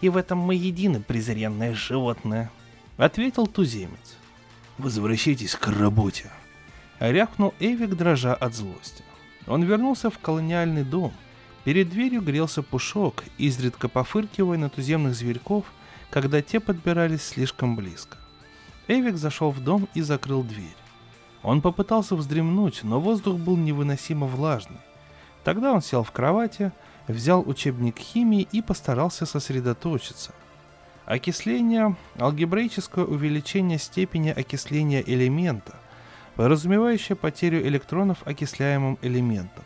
[0.00, 2.50] и в этом мы едины, презренное животное»,—
[2.96, 4.16] ответил туземец.
[4.78, 6.30] «Возвращайтесь к работе»,—
[7.00, 9.04] рявкнул Эвик, дрожа от злости.
[9.46, 11.12] Он вернулся в колониальный дом.
[11.64, 15.64] Перед дверью грелся пушок, изредка пофыркивая на туземных зверьков,
[16.10, 18.18] когда те подбирались слишком близко.
[18.88, 20.76] Эвик зашел в дом и закрыл дверь.
[21.42, 24.78] Он попытался вздремнуть, но воздух был невыносимо влажный.
[25.44, 26.72] Тогда он сел в кровати,
[27.08, 30.32] взял учебник химии и постарался сосредоточиться.
[31.04, 35.76] Окисление– алгебраическое увеличение степени окисления элемента,
[36.34, 39.64] подразумевающее потерю электронов окисляемым элементом.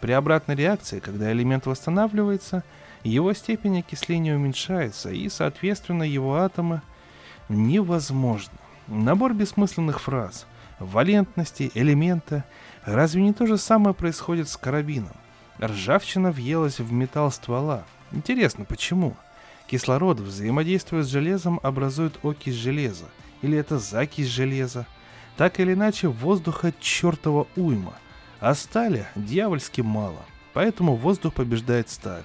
[0.00, 2.62] При обратной реакции, когда элемент восстанавливается,
[3.02, 6.82] его степень окисления уменьшается, и, соответственно, его атомы
[7.48, 8.52] невозможно.
[8.86, 10.46] Набор бессмысленных фраз,
[10.78, 12.44] валентности, элемента.
[12.84, 15.16] Разве не то же самое происходит с карабином?
[15.66, 17.84] Ржавчина въелась в металл ствола.
[18.12, 19.16] Интересно, почему?
[19.66, 23.06] Кислород, взаимодействуя с железом, образует окись железа,
[23.40, 24.86] или это закись железа.
[25.38, 27.94] Так или иначе, воздуха чертова уйма,
[28.40, 30.20] а стали дьявольски мало,
[30.52, 32.24] поэтому воздух побеждает сталь.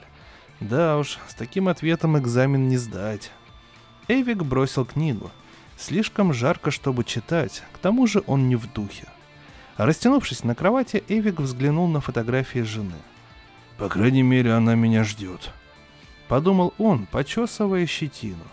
[0.59, 3.31] Да уж, с таким ответом экзамен не сдать.
[4.09, 5.31] Эвик бросил книгу.
[5.77, 9.07] Слишком жарко, чтобы читать, к тому же он не в духе.
[9.77, 12.95] Растянувшись на кровати, Эвик взглянул на фотографии жены.
[13.79, 15.51] «По крайней мере, она меня ждет»,—
[16.27, 18.43] подумал он, почесывая щетину.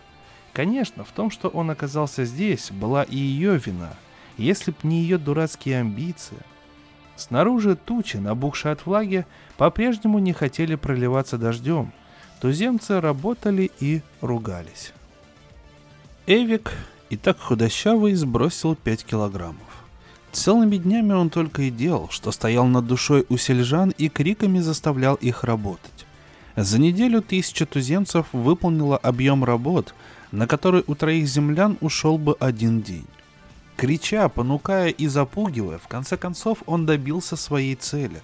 [0.53, 3.93] Конечно, в том, что он оказался здесь, была и ее вина,
[4.39, 6.39] если б не ее дурацкие амбиции.
[7.17, 11.93] Снаружи тучи, набухшие от влаги, по-прежнему не хотели проливаться дождем.
[12.41, 14.93] Туземцы работали и ругались.
[16.27, 16.73] Эвик,
[17.11, 19.66] и так худощавый, сбросил 5 килограммов.
[20.37, 25.15] Целыми днями он только и делал, что стоял над душой у сельжан и криками заставлял
[25.15, 26.07] их работать.
[26.57, 29.95] За неделю тысяча туземцев выполнила объем работ,
[30.33, 33.07] на который у троих землян ушел бы один день.
[33.79, 38.21] Крича, понукая и запугивая, в конце концов он добился своей цели.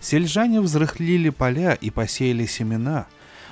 [0.00, 3.06] Сельжане взрыхлили поля и посеяли семена.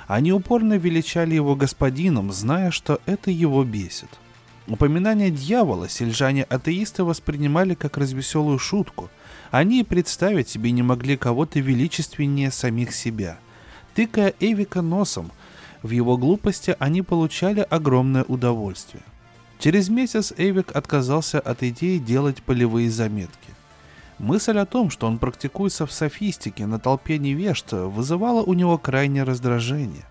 [0.07, 4.09] Они упорно величали его господином, зная, что это его бесит.
[4.67, 9.09] Упоминание дьявола сельжане-атеисты воспринимали как развеселую шутку.
[9.49, 13.37] Они и представить себе не могли кого-то величественнее самих себя.
[13.95, 15.31] Тыкая Эвика носом,
[15.81, 19.03] в его глупости они получали огромное удовольствие.
[19.59, 23.49] Через месяц Эвик отказался от идеи делать полевые заметки.
[24.19, 29.23] Мысль о том, что он практикуется в софистике на толпе невежд, вызывала у него крайнее
[29.23, 30.05] раздражение.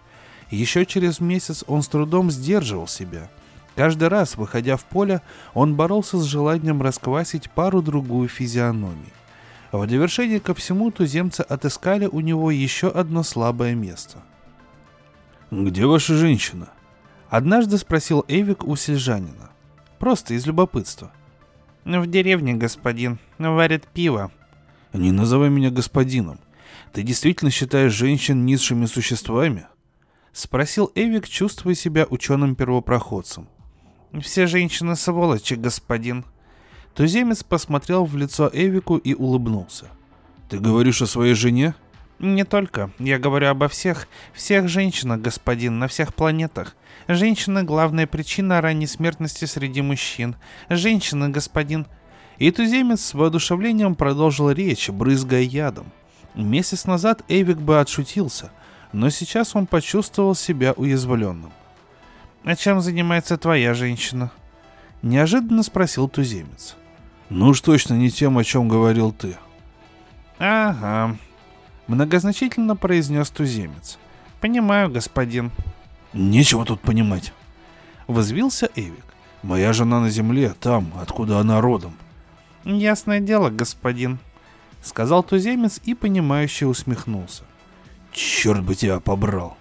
[0.51, 3.30] Еще через месяц он с трудом сдерживал себя–
[3.81, 5.22] Каждый раз, выходя в поле,
[5.55, 9.11] он боролся с желанием расквасить пару-другую физиономий.
[9.72, 14.18] В довершение ко всему туземцы отыскали у него еще одно слабое место.
[15.51, 16.68] «Где ваша женщина?»
[17.31, 19.49] Однажды спросил Эвик у сельжанина.
[19.99, 21.11] Просто из любопытства.
[21.87, 23.18] «В деревне, господин.
[23.39, 24.31] Варят пиво».
[24.93, 26.39] «Не называй меня господином.
[26.93, 29.68] Ты действительно считаешь женщин низшими существами?»
[30.35, 33.49] Спросил Эвик, чувствуя себя ученым-первопроходцем.
[34.19, 36.25] «Все женщины сволочи, господин».
[36.95, 39.87] Туземец посмотрел в лицо Эвику и улыбнулся.
[40.49, 41.75] «Ты говоришь о своей жене?»
[42.19, 42.91] «Не только.
[42.99, 44.09] Я говорю обо всех.
[44.35, 46.77] Всех женщинах, господин, на всех планетах.
[47.09, 50.35] Женщины— главная причина ранней смертности среди мужчин.
[50.69, 51.87] Женщины, господин».
[52.39, 55.93] И туземец с воодушевлением продолжил речь, брызгая ядом.
[56.35, 58.51] Месяц назад Эвик бы отшутился,
[58.93, 61.53] но сейчас он почувствовал себя уязвленным.
[62.45, 64.30] «А чем занимается твоя женщина?»
[65.03, 66.76] Неожиданно спросил туземец.
[67.28, 69.36] «Ну уж точно не тем, о чем говорил ты».
[70.38, 71.16] «Ага»,—
[71.86, 73.99] многозначительно произнес туземец.
[74.41, 75.51] «Понимаю, господин».
[76.12, 77.32] «Нечего тут понимать»,—
[78.07, 79.05] возвился Эвик.
[79.43, 81.95] «Моя жена на земле, там, откуда она родом».
[82.64, 84.18] «Ясное дело, господин»,—
[84.82, 87.45] сказал туземец и, понимающе усмехнулся.
[88.12, 89.57] «Черт бы тебя побрал!»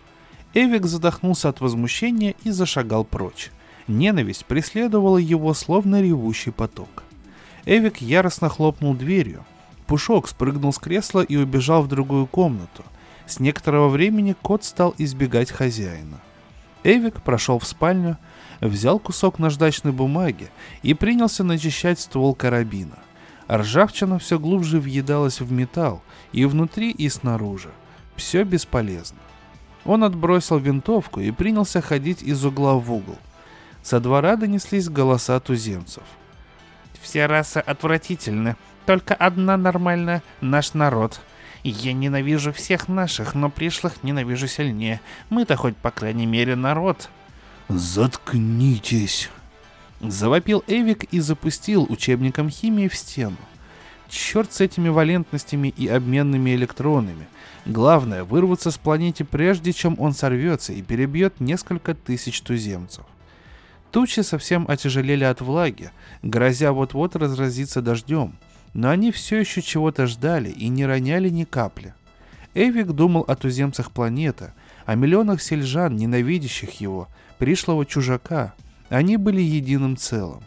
[0.54, 3.52] Эвик задохнулся от возмущения и зашагал прочь.
[3.88, 7.04] Ненависть преследовала его, словно ревущий поток.
[7.66, 9.46] Эвик яростно хлопнул дверью.
[9.86, 12.84] Пушок спрыгнул с кресла и убежал в другую комнату.
[13.26, 16.20] С некоторого времени кот стал избегать хозяина.
[16.84, 18.18] Эвик прошел в спальню,
[18.62, 20.50] взял кусок наждачной бумаги
[20.82, 22.98] и принялся начищать ствол карабина.
[23.52, 27.70] Ржавчина все глубже въедалась в металл и внутри, и снаружи.
[28.16, 29.18] Все бесполезно.
[29.86, 33.18] Он отбросил винтовку и принялся ходить из угла в угол.
[33.82, 36.04] Со двора донеслись голоса туземцев.
[37.02, 38.56] «Все расы отвратительны.
[38.86, 41.22] Только одна нормальная— наш народ.
[41.64, 45.00] Я ненавижу всех наших, но пришлых ненавижу сильнее.
[45.30, 47.10] Мы-то хоть, по крайней мере, народ».
[47.70, 49.30] «Заткнитесь!»
[50.02, 53.38] Завопил Эвик и запустил учебником химии в стену.
[54.10, 57.28] Черт с этими валентностями и обменными электронами—
[57.66, 63.06] Главное, вырваться с планеты прежде, чем он сорвется и перебьет несколько тысяч туземцев.
[63.92, 65.92] Тучи совсем отяжелели от влаги,
[66.22, 68.36] грозя вот-вот разразиться дождем,
[68.74, 71.94] но они все еще чего-то ждали и не роняли ни капли.
[72.54, 74.54] Эвик думал о туземцах планеты,
[74.86, 77.08] о миллионах сельжан, ненавидящих его,
[77.38, 78.54] пришлого чужака.
[78.90, 80.42] Они были единым целым.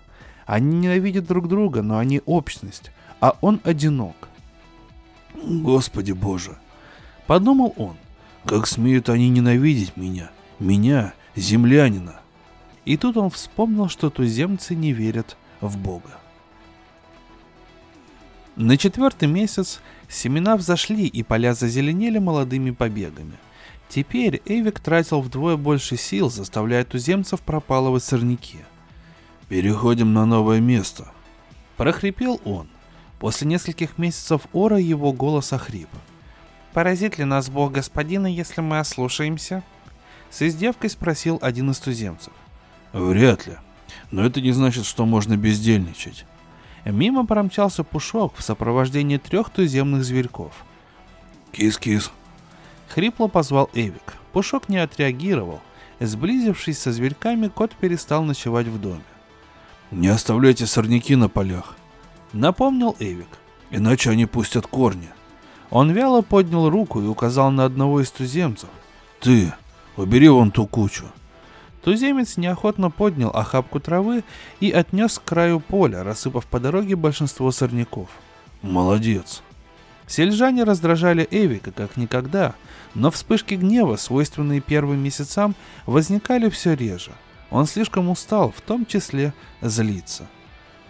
[0.47, 2.91] Они ненавидят друг друга, но они общность,
[3.21, 4.29] а он одинок.
[5.35, 6.57] Господи боже,
[7.33, 7.97] Подумал он.
[8.45, 10.31] Как смеют они ненавидеть меня?
[10.59, 12.21] Меня, землянина.
[12.85, 16.11] И тут он вспомнил, что туземцы не верят в Бога.
[18.55, 19.81] На четвертый месяц
[20.11, 23.39] семена взошли и поля зазеленели молодыми побегами.
[23.89, 28.59] Теперь Эвик тратил вдвое больше сил, заставляя туземцев пропалывать сорняки.
[29.49, 31.11] «Переходим на новое место»,—
[31.79, 32.69] прохрипел он.
[33.19, 35.89] После нескольких месяцев ора его голос охрип.
[36.73, 39.63] «Поразит ли нас Бог господина, если мы ослушаемся?»
[40.31, 42.33] С издевкой спросил один из туземцев.
[42.93, 43.57] «Вряд ли.
[44.11, 46.25] Но это не значит, что можно бездельничать».
[46.85, 50.53] Мимо промчался Пушок в сопровождении трех туземных зверьков.
[51.53, 52.11] «Кис-кис»,
[52.95, 54.17] Хрипло позвал Эвик.
[54.33, 55.61] Пушок не отреагировал.
[55.99, 59.03] Сблизившись со зверьками, кот перестал ночевать в доме.
[59.91, 61.77] «Не оставляйте сорняки на полях»,—
[62.33, 63.29] напомнил Эвик.
[63.71, 65.09] «Иначе они пустят корни».
[65.73, 68.69] Он вяло поднял руку и указал на одного из туземцев.
[69.21, 69.53] «Ты,
[69.97, 71.07] убери вон ту кучу».
[71.83, 74.23] Туземец неохотно поднял охапку травы
[74.61, 78.11] и отнес к краю поля, рассыпав по дороге большинство сорняков.
[78.61, 79.43] «Молодец»,
[80.07, 82.55] Сельжане раздражали Эвика как никогда,
[82.95, 85.55] но вспышки гнева, свойственные первым месяцам,
[85.87, 87.13] возникали все реже.
[87.51, 90.27] Он слишком устал, в том числе злиться.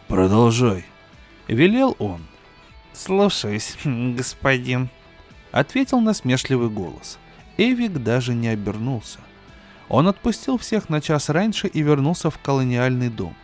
[0.08, 0.84] «Продолжай»,—
[1.46, 2.22] велел он.
[2.92, 4.90] «Слушаюсь, господин»,—
[5.52, 7.18] ответил насмешливый голос.
[7.56, 9.20] Эвик даже не обернулся.
[9.88, 13.34] Он отпустил всех на час раньше и вернулся в колониальный дом.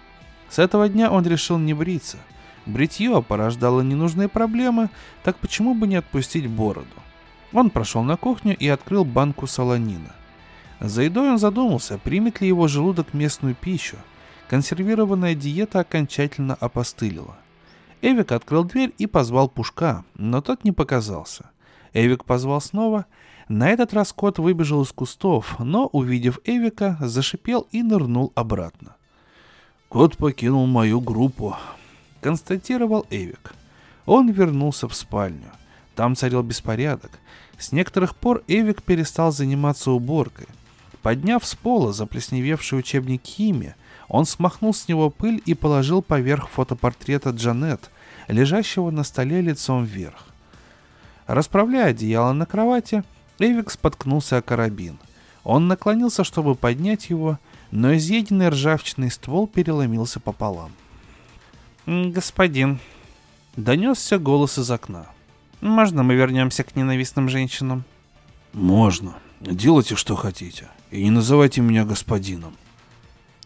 [0.49, 2.19] С этого дня он решил не бриться—
[2.69, 4.91] Бритье порождало ненужные проблемы,
[5.25, 6.87] так почему бы не отпустить бороду?
[7.55, 10.15] Он прошел на кухню и открыл банку солонина.
[10.79, 13.97] За едой он задумался, примет ли его желудок местную пищу.
[14.49, 17.39] Консервированная диета окончательно опостылила.
[18.03, 21.51] Эвик открыл дверь и позвал Пушка, но тот не показался.
[21.93, 23.07] Эвик позвал снова.
[23.49, 28.97] На этот раз кот выбежал из кустов, но, увидев Эвика, зашипел и нырнул обратно.
[29.89, 31.57] «Кот покинул мою группу»,
[32.21, 33.55] констатировал Эвик.
[34.07, 35.51] Он вернулся в спальню.
[35.95, 37.11] Там царил беспорядок.
[37.59, 40.47] С некоторых пор Эвик перестал заниматься уборкой.
[41.03, 43.75] Подняв с пола заплесневевший учебник химии,
[44.09, 47.91] он смахнул с него пыль и положил поверх фотопортрета Джанет,
[48.27, 50.27] лежащего на столе лицом вверх.
[51.27, 53.05] Расправляя одеяло на кровати,
[53.39, 54.99] Эвик споткнулся о карабин.
[55.45, 57.39] Он наклонился, чтобы поднять его,
[57.71, 60.73] но изъеденный ржавчиной ствол переломился пополам.
[61.87, 62.81] «Господин»,—
[63.57, 65.07] донесся голос из окна.
[65.61, 67.85] «Можно мы вернемся к ненавистным женщинам?»
[68.53, 69.15] «Можно.
[69.41, 70.69] Делайте, что хотите.
[70.91, 72.55] И не называйте меня господином».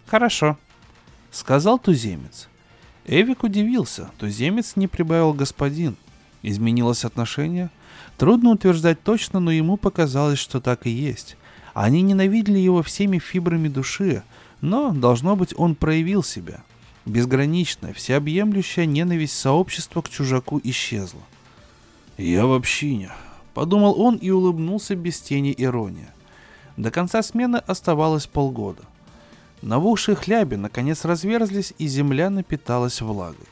[0.06, 0.56] «Хорошо»,—
[1.30, 2.48] сказал туземец.
[3.06, 4.10] Эвик удивился.
[4.18, 5.96] Туземец не прибавил господин.
[6.42, 7.70] Изменилось отношение?
[8.16, 11.36] Трудно утверждать точно, но ему показалось, что так и есть.
[11.74, 14.22] Они ненавидели его всеми фибрами души,
[14.60, 16.62] но, должно быть, он проявил себя.
[17.06, 21.22] Безграничная, всеобъемлющая ненависть сообщества к чужаку исчезла.
[22.16, 23.10] «Я в общине»,—
[23.54, 26.08] подумал он и улыбнулся без тени иронии.
[26.76, 28.82] До конца смены оставалось полгода.
[29.62, 33.46] Набухшие хляби наконец разверзлись, и земля напиталась влагой.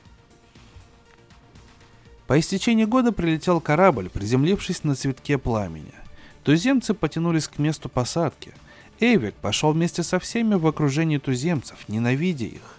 [2.27, 5.95] По истечении года прилетел корабль, приземлившись на цветке пламени.
[6.43, 8.53] Туземцы потянулись к месту посадки.
[8.99, 12.77] Эйвик пошел вместе со всеми в окружении туземцев, ненавидя их.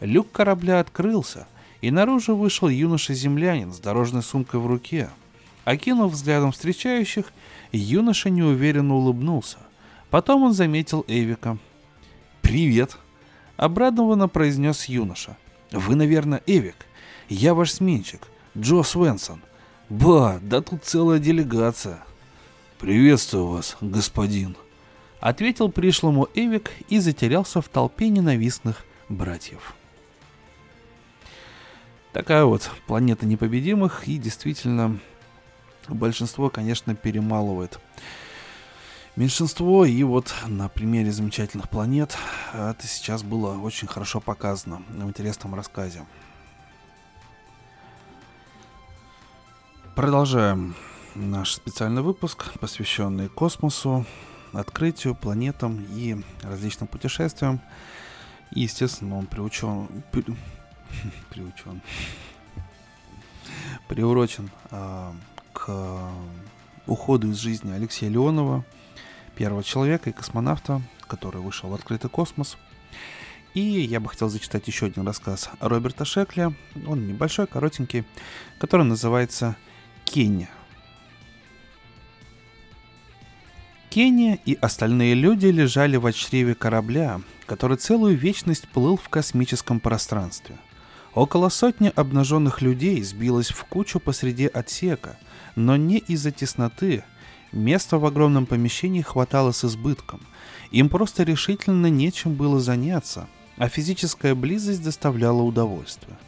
[0.00, 1.46] Люк корабля открылся,
[1.80, 5.08] и наружу вышел юноша-землянин с дорожной сумкой в руке.
[5.64, 7.32] Окинув взглядом встречающих,
[7.72, 9.58] юноша неуверенно улыбнулся.
[10.10, 11.58] Потом он заметил Эвика.
[12.46, 12.96] «Привет!»—
[13.56, 15.36] обрадованно произнес юноша.
[15.72, 16.76] «Вы, наверное, Эвик.
[17.28, 19.42] Я ваш сменщик, Джо Свенсон.
[19.88, 22.04] Ба, да тут целая делегация».
[22.78, 24.56] «Приветствую вас, господин»,—
[25.20, 29.74] ответил пришлому Эвик и затерялся в толпе ненавистных братьев.
[32.12, 35.00] Такая вот планета непобедимых, и действительно
[35.88, 37.80] большинство, конечно, перемалывает
[39.16, 42.16] меньшинство, и вот на примере замечательных планет
[42.52, 46.04] это сейчас было очень хорошо показано в интересном рассказе.
[49.94, 50.76] Продолжаем
[51.14, 54.04] наш специальный выпуск, посвященный космосу,
[54.52, 57.60] открытию, планетам и различным путешествиям.
[58.52, 59.88] И, естественно, он приучен,
[61.30, 61.80] приучен,
[63.88, 65.12] приурочен э,
[65.54, 66.10] к
[66.86, 68.64] уходу из жизни Алексея Леонова,
[69.36, 72.56] первого человека и космонавта, который вышел в открытый космос.
[73.54, 76.52] И я бы хотел зачитать еще один рассказ Роберта Шекля.
[76.86, 78.04] Он небольшой, коротенький,
[78.58, 79.56] который называется
[80.04, 80.50] «Кения».
[83.88, 90.56] Кения и остальные люди лежали в чреве корабля, который целую вечность плыл в космическом пространстве.
[91.14, 95.16] Около сотни обнаженных людей сбилось в кучу посреди отсека,
[95.54, 97.04] но не из-за тесноты.
[97.56, 100.20] Места в огромном помещении хватало с избытком.
[100.72, 106.18] Им просто решительно нечем было заняться, а физическая близость доставляла удовольствие.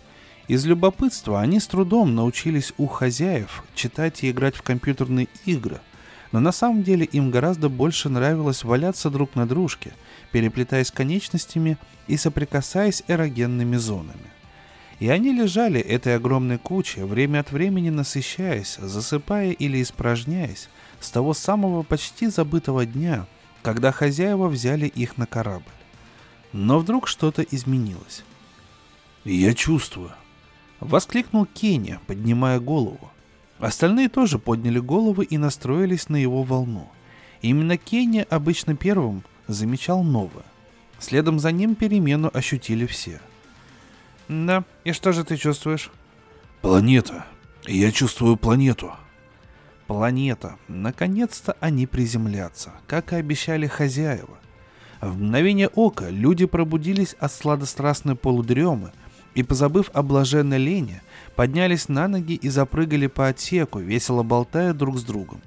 [0.48, 5.80] Из любопытства они с трудом научились у хозяев читать и играть в компьютерные игры,
[6.32, 9.92] но на самом деле им гораздо больше нравилось валяться друг на дружке,
[10.32, 11.76] переплетаясь конечностями
[12.06, 14.32] и соприкасаясь эрогенными зонами.
[14.98, 20.70] И они лежали этой огромной кучей, время от времени насыщаясь, засыпая или испражняясь,
[21.00, 23.26] с того самого почти забытого дня,
[23.62, 25.64] когда хозяева взяли их на корабль.
[26.52, 28.24] Но вдруг что-то изменилось.
[29.24, 30.12] «Я чувствую»,
[30.80, 33.10] Воскликнул Кенни, поднимая голову.
[33.58, 36.88] Остальные тоже подняли головы и настроились на его волну.
[37.42, 40.44] Именно Кенни обычно первым замечал новое.
[41.00, 43.20] Следом за ним перемену ощутили все.
[44.28, 45.90] «Да, и что же ты чувствуешь?»
[46.60, 47.24] «Планета.
[47.66, 48.92] Я чувствую планету».
[49.88, 50.56] Планета.
[50.68, 54.36] Наконец-то они приземлятся, как и обещали хозяева.
[55.00, 58.92] В мгновение ока люди пробудились от сладострастной полудремы
[59.34, 61.00] и, позабыв о блаженной лени,
[61.36, 65.40] поднялись на ноги и запрыгали по отсеку, весело болтая друг с другом.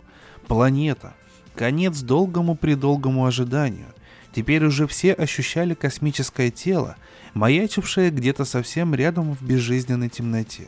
[0.47, 1.13] Планета.
[1.53, 3.93] Конец долгому-предолгому ожиданию.
[4.33, 6.95] Теперь уже все ощущали космическое тело,
[7.35, 10.67] маячившее где-то совсем рядом в безжизненной темноте.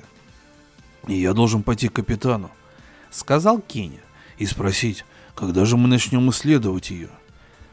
[1.07, 2.51] «Я должен пойти к капитану»,—
[3.13, 3.99] сказал Кенни,—
[4.37, 5.05] «и спросить,
[5.35, 7.09] когда же мы начнем исследовать ее?»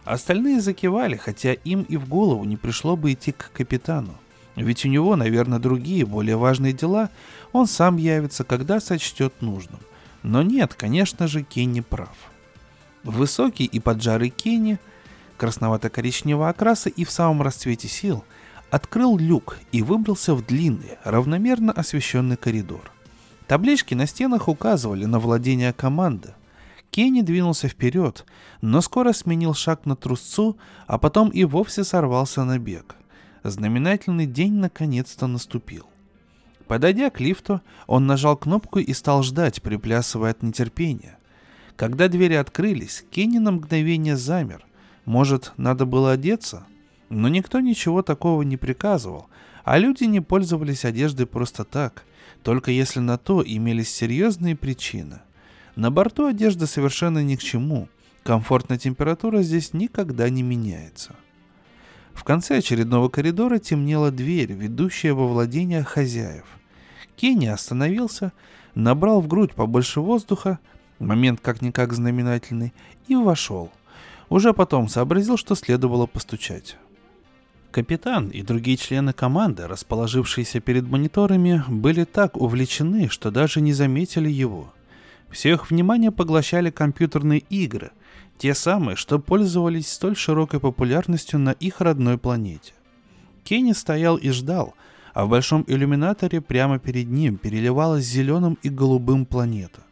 [0.04, 4.14] Остальные закивали, хотя им и в голову не пришло бы идти к капитану.
[4.56, 7.10] Ведь у него, наверное, другие, более важные дела,
[7.52, 9.80] он сам явится, когда сочтет нужным.
[10.22, 12.16] Но нет, конечно же, Кенни прав.
[13.04, 14.78] Высокий и поджарый Кенни,
[15.38, 18.24] красновато-коричневого окраса и в самом расцвете сил,
[18.70, 22.90] открыл люк и выбрался в длинный, равномерно освещенный коридор.
[23.50, 26.34] Таблички на стенах указывали на владение команды.
[26.90, 28.24] Кенни двинулся вперед,
[28.62, 32.96] но скоро сменил шаг на трусцу, а потом и вовсе сорвался на бег
[33.42, 35.86] знаменательный день наконец-то наступил.
[36.66, 41.18] Подойдя к лифту, он нажал кнопку и стал ждать, приплясывая от нетерпения.
[41.76, 44.64] Когда двери открылись, Кенни на мгновение замер.
[45.04, 46.66] Может, надо было одеться?
[47.08, 49.26] Но никто ничего такого не приказывал,
[49.64, 52.04] а люди не пользовались одеждой просто так,
[52.42, 55.20] только если на то имелись серьезные причины.
[55.76, 57.88] На борту одежда совершенно ни к чему,
[58.22, 61.14] комфортная температура здесь никогда не меняется.
[62.12, 66.44] В конце очередного коридора темнела дверь, ведущая во владение хозяев.
[67.16, 68.32] Кенни остановился,
[68.74, 70.58] набрал в грудь побольше воздуха,
[70.98, 72.74] момент как-никак знаменательный,
[73.08, 73.70] и вошел.
[74.28, 76.76] Уже потом сообразил, что следовало постучать.
[77.70, 84.28] Капитан и другие члены команды, расположившиеся перед мониторами, были так увлечены, что даже не заметили
[84.28, 84.72] его.
[85.30, 87.92] Все их внимание поглощали компьютерные игры,
[88.38, 92.72] те самые, что пользовались столь широкой популярностью на их родной планете.
[93.44, 94.74] Кенни стоял и ждал,
[95.14, 99.82] а в большом иллюминаторе прямо перед ним переливалась зеленым и голубым планета.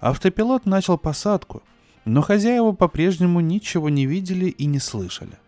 [0.00, 1.62] Автопилот начал посадку,
[2.04, 5.38] но хозяева по-прежнему ничего не видели и не слышали.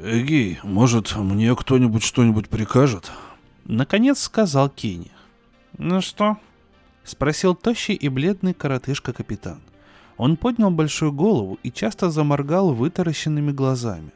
[0.00, 3.10] «Эгей, может, мне кто-нибудь что-нибудь прикажет?»
[3.64, 5.10] Наконец сказал Кенни.
[5.76, 6.38] «Ну что?»—
[7.04, 9.60] спросил тощий и бледный коротышка-капитан.
[10.16, 14.12] Он поднял большую голову и часто заморгал вытаращенными глазами.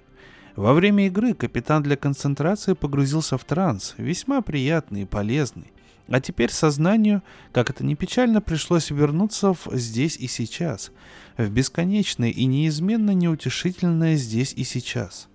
[0.57, 5.73] Во время игры капитан для концентрации погрузился в транс, весьма приятный и полезный.
[6.09, 10.91] А теперь сознанию, как это ни печально, пришлось вернуться в здесь и сейчас,
[11.39, 15.29] в бесконечное и неизменно неутешительное здесь и сейчас.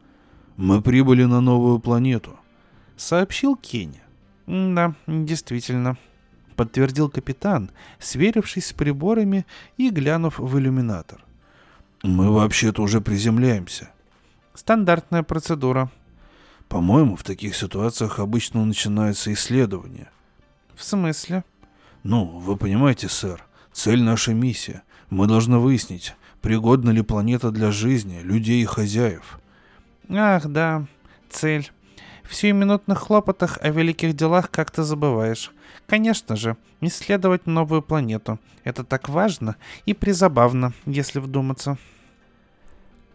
[0.58, 2.38] «Мы прибыли на новую планету»,—
[2.98, 4.02] сообщил Кенни.
[4.48, 5.98] «Да, действительно»,
[6.58, 9.46] подтвердил капитан, сверившись с приборами
[9.78, 11.24] и глянув в иллюминатор.
[12.04, 13.90] «Мы вообще-то уже приземляемся».
[14.54, 15.90] «Стандартная процедура».
[16.68, 20.10] «По-моему, в таких ситуациях обычно начинается исследование».
[20.76, 21.46] «В смысле?»
[22.04, 24.82] «Ну, вы понимаете, сэр, цель нашей миссии.
[25.10, 29.40] Мы должны выяснить, пригодна ли планета для жизни, людей и хозяев».
[30.10, 30.86] «Ах, да,
[31.30, 31.72] цель.
[32.24, 35.52] В сиюминутных хлопотах о великих делах как-то забываешь.
[35.88, 38.40] Конечно же, исследовать новую планету.
[38.64, 39.56] Это так важно
[39.86, 41.78] и призабавно, если вдуматься.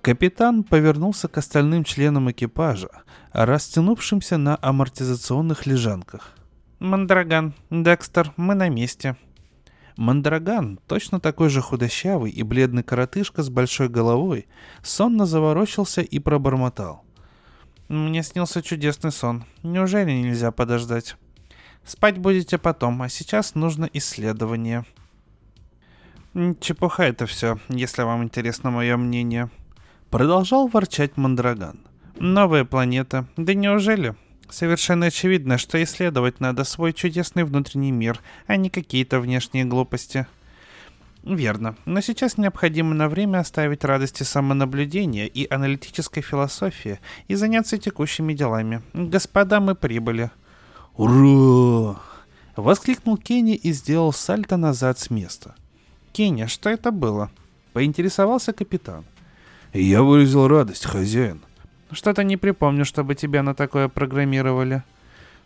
[0.00, 2.88] Капитан повернулся к остальным членам экипажа,
[3.32, 6.32] растянувшимся на амортизационных лежанках.
[6.80, 9.16] «Мандраган, Декстер, мы на месте».
[9.96, 14.46] Мандраган, точно такой же худощавый и бледный коротышка с большой головой,
[14.82, 17.04] сонно заворочился и пробормотал.
[17.88, 19.44] «Мне снился чудесный сон.
[19.62, 21.16] Неужели нельзя подождать?»
[21.84, 24.84] Спать будете потом, а сейчас нужно исследование.
[26.60, 29.50] Чепуха это все, если вам интересно мое мнение.
[30.10, 31.80] Продолжал ворчать Мандраган.
[32.18, 33.26] Новая планета.
[33.36, 34.14] Да неужели?
[34.52, 40.26] Совершенно очевидно, что исследовать надо свой чудесный внутренний мир, а не какие-то внешние глупости.
[41.24, 48.34] Верно, но сейчас необходимо на время оставить радости самонаблюдения и аналитической философии и заняться текущими
[48.34, 48.82] делами.
[48.92, 50.30] Господа, мы прибыли.
[50.96, 51.98] Ура!
[52.54, 55.54] Воскликнул Кенни и сделал сальто назад с места.
[56.12, 57.30] Кенни, что это было?
[57.72, 59.06] Поинтересовался капитан.
[59.72, 61.40] Я выразил радость, хозяин.
[61.92, 64.82] Что-то не припомню, чтобы тебя на такое программировали.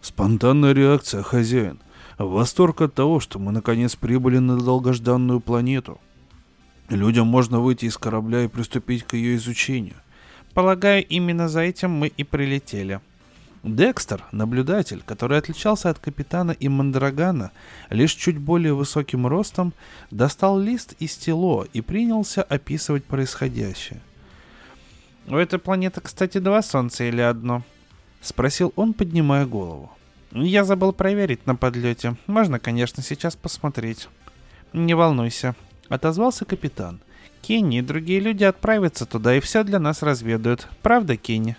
[0.01, 1.81] Спонтанная реакция, хозяин.
[2.19, 6.01] Восторг от того, что мы наконец прибыли на долгожданную планету.
[6.89, 9.97] Людям можно выйти из корабля и приступить к ее изучению.
[10.55, 13.01] Полагаю, именно за этим мы и прилетели.
[13.65, 17.51] Декстер, наблюдатель, который отличался от капитана и Мандрагана
[17.91, 19.75] лишь чуть более высоким ростом,
[20.13, 24.01] достал лист и стело и принялся описывать происходящее.
[25.27, 27.63] «У этой планеты, кстати, два солнца или одно?»—
[28.21, 29.91] спросил он, поднимая голову.
[30.33, 32.17] Я забыл проверить на подлете.
[32.27, 34.09] Можно, конечно, сейчас посмотреть.
[34.73, 35.55] Не волнуйся,
[35.89, 37.01] отозвался капитан.
[37.41, 40.69] Кенни и другие люди отправятся туда и все для нас разведают.
[40.83, 41.57] Правда, Кенни?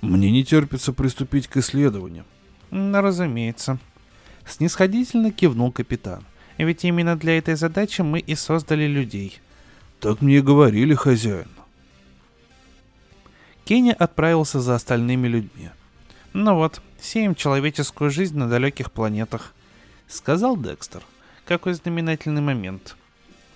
[0.00, 2.24] Мне не терпится приступить к исследованию.
[2.70, 3.78] Ну, разумеется.
[4.44, 6.24] Снисходительно кивнул капитан.
[6.58, 9.40] Ведь именно для этой задачи мы и создали людей.
[10.00, 11.48] Так мне и говорили, хозяин.
[13.66, 15.70] Кенни отправился за остальными людьми.
[16.32, 19.54] Ну вот, сеем человеческую жизнь на далеких планетах»,—
[20.08, 21.02] сказал Декстер.
[21.44, 22.96] «Какой знаменательный момент».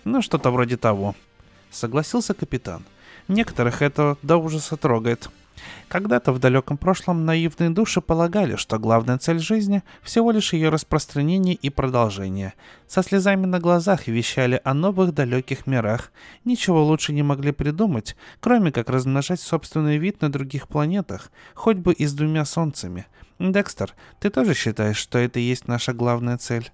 [0.03, 1.15] «Ну, что-то вроде того»,—
[1.71, 2.83] согласился капитан.
[3.29, 5.31] «Некоторых это до ужаса трогает.
[5.89, 11.55] Когда-то в далеком прошлом наивные души полагали, что главная цель жизни– всего лишь ее распространение
[11.55, 12.55] и продолжение.
[12.87, 16.13] Со слезами на глазах вещали о новых далеких мирах.
[16.45, 21.93] Ничего лучше не могли придумать, кроме как размножать собственный вид на других планетах, хоть бы
[21.93, 23.07] и с двумя солнцами.
[23.39, 26.71] Декстер, ты тоже считаешь, что это и есть наша главная цель?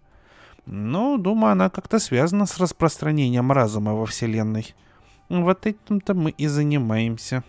[0.67, 4.75] Ну, думаю, она как-то связана с распространением разума во Вселенной.
[5.29, 7.45] Вот этим-то мы и занимаемся.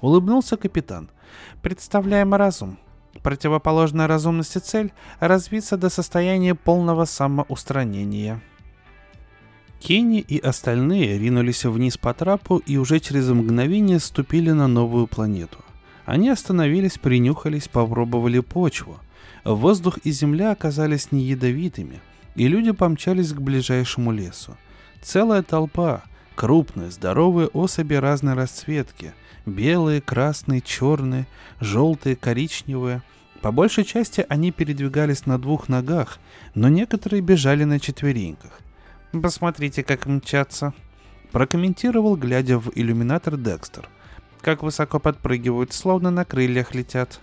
[0.00, 1.10] Улыбнулся капитан.
[1.62, 2.78] Представляем разум.
[3.22, 8.40] Противоположная разумности цель– развиться до состояния полного самоустранения.
[9.78, 15.58] Кенни и остальные ринулись вниз по трапу и уже через мгновение ступили на новую планету.
[16.04, 18.98] Они остановились, принюхались, попробовали почву.
[19.44, 22.00] Воздух и земля оказались не ядовитыми,
[22.34, 24.56] и люди помчались к ближайшему лесу.
[25.02, 26.02] Целая толпа,
[26.34, 29.14] крупные, здоровые особи разной расцветки,
[29.46, 31.26] Белые, красные, черные,
[31.60, 33.02] желтые, коричневые.
[33.40, 36.18] По большей части они передвигались на двух ногах,
[36.54, 38.60] но некоторые бежали на четвереньках.
[39.12, 40.74] «Посмотрите, как мчатся»,—
[41.32, 43.88] прокомментировал, глядя в иллюминатор Декстер.
[44.40, 47.20] «Как высоко подпрыгивают, словно на крыльях летят».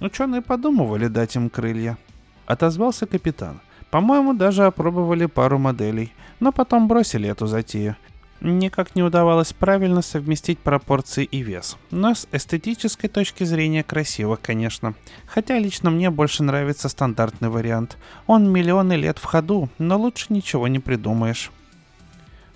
[0.00, 1.98] «Ученые подумывали дать им крылья»,—
[2.46, 3.60] отозвался капитан.
[3.90, 7.96] «По-моему, даже опробовали пару моделей, но потом бросили эту затею.
[8.40, 11.76] Никак не удавалось правильно совместить пропорции и вес.
[11.90, 14.94] Но с эстетической точки зрения красиво, конечно.
[15.26, 17.96] Хотя лично мне больше нравится стандартный вариант.
[18.26, 21.50] Он миллионы лет в ходу, но лучше ничего не придумаешь.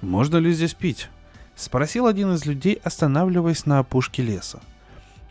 [0.01, 1.09] «Можно ли здесь пить?»—
[1.57, 4.61] спросил один из людей, останавливаясь на опушке леса.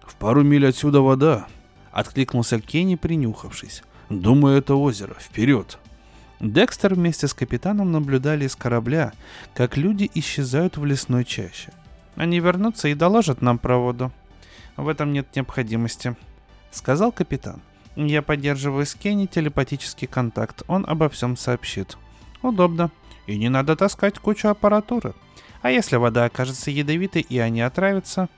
[0.05, 1.47] «В пару миль отсюда вода»,—
[1.91, 3.83] откликнулся Кенни, принюхавшись.
[4.09, 5.15] «Думаю, это озеро.
[5.19, 5.77] Вперед!»
[6.39, 9.13] Декстер вместе с капитаном наблюдали из корабля,
[9.55, 11.71] как люди исчезают в лесной чаще.
[12.15, 14.11] Они вернутся и доложат нам про воду.
[14.75, 16.15] В этом нет необходимости,
[16.71, 17.61] сказал капитан.
[17.95, 21.97] Я поддерживаю с Кенни телепатический контакт, он обо всем сообщит.
[22.43, 22.91] Удобно.
[23.25, 25.15] И не надо таскать кучу аппаратуры.
[25.63, 28.29] А если вода окажется ядовитой и они отравятся,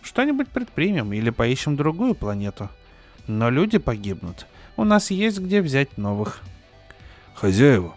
[0.00, 2.70] что-нибудь предпримем или поищем другую планету.
[3.26, 4.46] Но люди погибнут.
[4.76, 6.40] У нас есть где взять новых.
[7.34, 7.94] «Хозяева,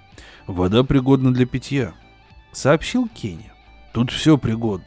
[0.47, 1.93] вода пригодна для питья»,—
[2.51, 3.51] сообщил Кенни.
[3.93, 4.85] «Тут все пригодно.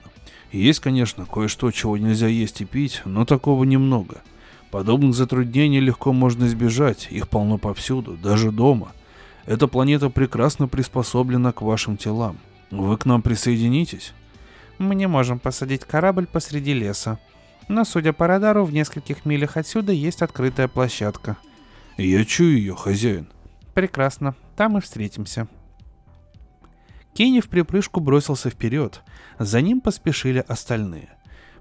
[0.53, 4.23] Есть, конечно, кое-что, чего нельзя есть и пить, но такого немного.
[4.71, 8.93] Подобных затруднений легко можно избежать, их полно повсюду, даже дома.
[9.47, 12.39] Эта планета прекрасно приспособлена к вашим телам.
[12.71, 14.13] Вы к нам присоединитесь?»
[14.79, 17.19] «Мы не можем посадить корабль посреди леса.
[17.69, 21.37] Но, судя по радару, в нескольких милях отсюда есть открытая площадка».
[21.97, 23.27] «Я чую ее, хозяин»,
[23.79, 25.47] Прекрасно, там и встретимся.
[27.14, 29.05] Кенни в припрыжку бросился вперед,
[29.39, 31.11] за ним поспешили остальные.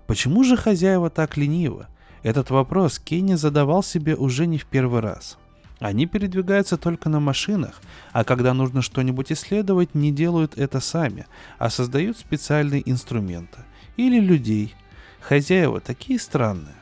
[0.07, 1.86] Почему же хозяева так ленивы?
[2.24, 5.38] Этот вопрос Кенни задавал себе уже не в первый раз.
[5.78, 7.80] Они передвигаются только на машинах,
[8.13, 11.28] а когда нужно что-нибудь исследовать, не делают это сами,
[11.59, 13.59] а создают специальные инструменты.
[13.95, 14.74] Или людей.
[15.22, 16.78] Хозяева такие странные.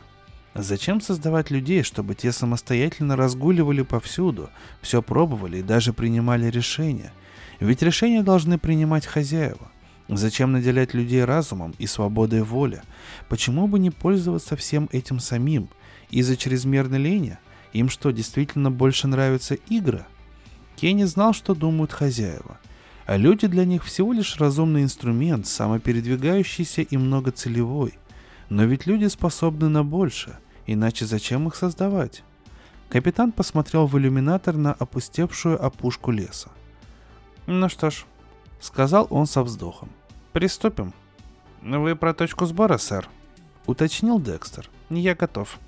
[0.58, 4.50] Зачем создавать людей, чтобы те самостоятельно разгуливали повсюду,
[4.82, 7.12] все пробовали и даже принимали решения?
[7.60, 9.70] Ведь решения должны принимать хозяева.
[10.08, 12.84] Зачем наделять людей разумом и свободой воли?
[13.28, 15.68] Почему бы не пользоваться всем этим самим?
[16.10, 17.38] Из-за чрезмерной лени?
[17.74, 20.06] Им что, действительно больше нравятся игры?
[20.78, 22.60] Кенни знал, что думают хозяева.
[23.06, 27.96] А люди для них всего лишь разумный инструмент, самопередвигающийся и многоцелевой.
[28.48, 30.38] Но ведь люди способны на большее.
[30.68, 32.24] Иначе зачем их создавать?
[32.90, 36.50] Капитан посмотрел в иллюминатор на опустевшую опушку леса.
[37.48, 38.06] «Ну что ж»,—
[38.60, 39.90] сказал он со вздохом.
[40.34, 40.94] «Приступим».
[41.62, 43.08] «Вы про точку сбора, сэр?»—
[43.66, 44.70] уточнил Декстер.
[44.90, 45.60] «Я готов».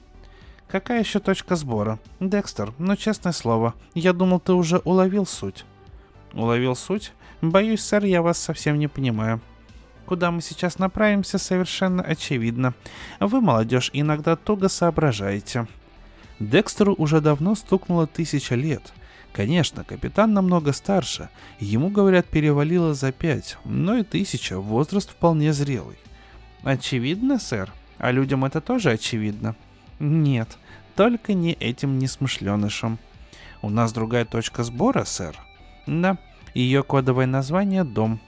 [0.68, 5.66] «Какая еще точка сбора?» «Декстер, ну честное слово, я думал, ты уже уловил суть».
[6.34, 7.14] «Уловил суть?
[7.41, 9.41] Боюсь, сэр, я вас совсем не понимаю».
[10.08, 12.74] Куда мы сейчас направимся, совершенно очевидно.
[13.20, 15.68] Вы, молодежь, иногда туго соображаете.
[16.39, 18.93] Декстеру уже давно стукнуло тысяча лет.
[19.34, 21.28] Конечно, капитан намного старше,
[21.60, 25.97] ему, говорят, перевалило за пять, но и тысяча, возраст вполне зрелый.
[26.64, 27.70] Очевидно, сэр?
[27.97, 29.58] А людям это тоже очевидно?
[29.99, 30.58] Нет,
[30.95, 32.97] только не этим несмышленышам.
[33.62, 35.38] У нас другая точка сбора, сэр.
[35.86, 36.18] Да,
[36.53, 38.22] ее кодовое название— дом.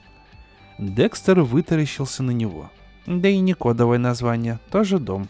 [0.80, 2.70] Декстер вытаращился на него.
[3.06, 5.28] Да и не кодовое название, тоже дом.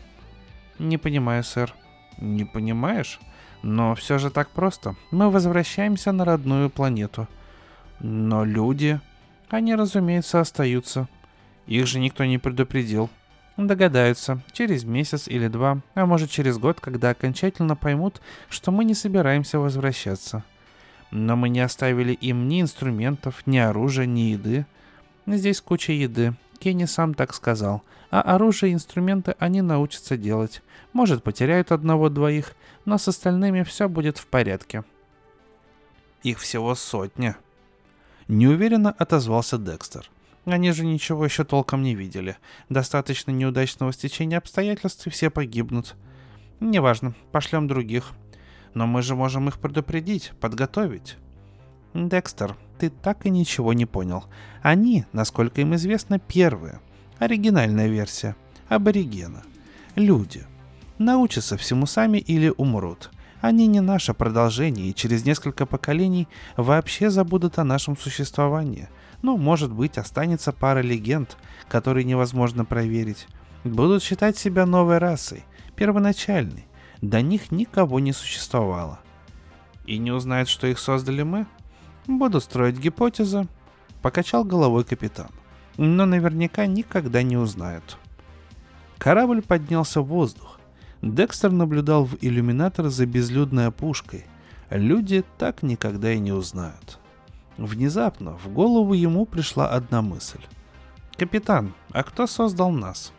[0.78, 1.74] Не понимаю, сэр.
[2.18, 3.18] Не понимаешь?
[3.62, 4.94] Но все же так просто.
[5.10, 7.26] Мы возвращаемся на родную планету.
[7.98, 9.00] Но люди...
[9.48, 11.08] Они, разумеется, остаются.
[11.66, 13.10] Их же никто не предупредил.
[13.56, 18.94] Догадаются, через месяц или два, а может через год, когда окончательно поймут, что мы не
[18.94, 20.44] собираемся возвращаться.
[21.10, 24.64] Но мы не оставили им ни инструментов, ни оружия, ни еды.
[25.26, 26.34] Здесь куча еды.
[26.58, 27.82] Кенни сам так сказал.
[28.10, 30.62] А оружие и инструменты они научатся делать.
[30.92, 32.54] Может, потеряют одного-двоих,
[32.84, 34.84] но с остальными все будет в порядке.
[36.22, 37.36] Их всего сотня.
[38.28, 40.10] Неуверенно отозвался Декстер.
[40.44, 42.36] Они же ничего еще толком не видели.
[42.68, 45.94] Достаточно неудачного стечения обстоятельств и все погибнут.
[46.60, 48.10] Неважно, пошлем других.
[48.74, 51.16] Но мы же можем их предупредить, подготовить.
[51.94, 54.24] Декстер, ты так и ничего не понял.
[54.62, 56.80] Они, насколько им известно, первые.
[57.18, 58.36] Оригинальная версия.
[58.68, 59.42] Аборигена.
[59.96, 60.44] Люди.
[60.98, 63.10] Научатся всему сами или умрут.
[63.40, 68.88] Они не наше продолжение и через несколько поколений вообще забудут о нашем существовании.
[69.22, 71.36] Ну, может быть, останется пара легенд,
[71.68, 73.26] которые невозможно проверить.
[73.64, 76.66] Будут считать себя новой расой, первоначальной.
[77.02, 79.00] До них никого не существовало.
[79.86, 81.46] И не узнают, что их создали мы?
[82.06, 83.46] Буду строить гипотезы.
[84.02, 85.28] Покачал головой капитан.
[85.76, 87.98] Но наверняка никогда не узнают.
[88.98, 90.58] Корабль поднялся в воздух.
[91.02, 94.24] Декстер наблюдал в иллюминатор за безлюдной опушкой.
[94.70, 96.98] Люди так никогда и не узнают.
[97.56, 100.40] Внезапно в голову ему пришла одна мысль.
[101.16, 103.12] «Капитан, а кто создал нас?»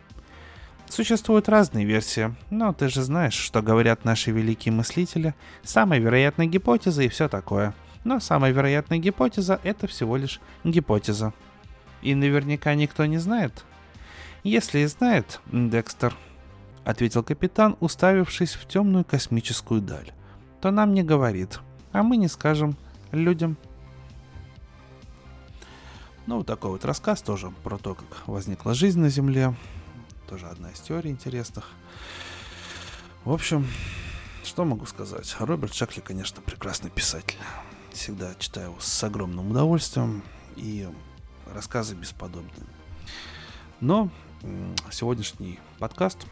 [0.88, 7.02] Существуют разные версии, но ты же знаешь, что говорят наши великие мыслители, самая вероятная гипотеза
[7.02, 7.74] и все такое–
[8.04, 11.32] но самая вероятная гипотеза— это всего лишь гипотеза.
[12.02, 13.64] И наверняка никто не знает.
[14.42, 16.16] Если и знает, Декстер,—
[16.84, 20.12] ответил капитан, уставившись в темную космическую даль,—
[20.60, 21.60] то нам не говорит,
[21.92, 22.76] а мы не скажем
[23.12, 23.56] людям.
[26.26, 29.54] Ну, вот такой вот рассказ тоже про то, как возникла жизнь на Земле.
[30.28, 31.68] Тоже одна из теорий интересных.
[33.24, 33.66] В общем,
[34.44, 35.36] что могу сказать?
[35.38, 37.38] Роберт Шакли, конечно, прекрасный писатель
[37.92, 40.22] всегда читаю с огромным удовольствием
[40.56, 40.88] и
[41.46, 42.66] рассказы бесподобные.
[43.80, 44.10] Но
[44.90, 46.26] сегодняшний подкаст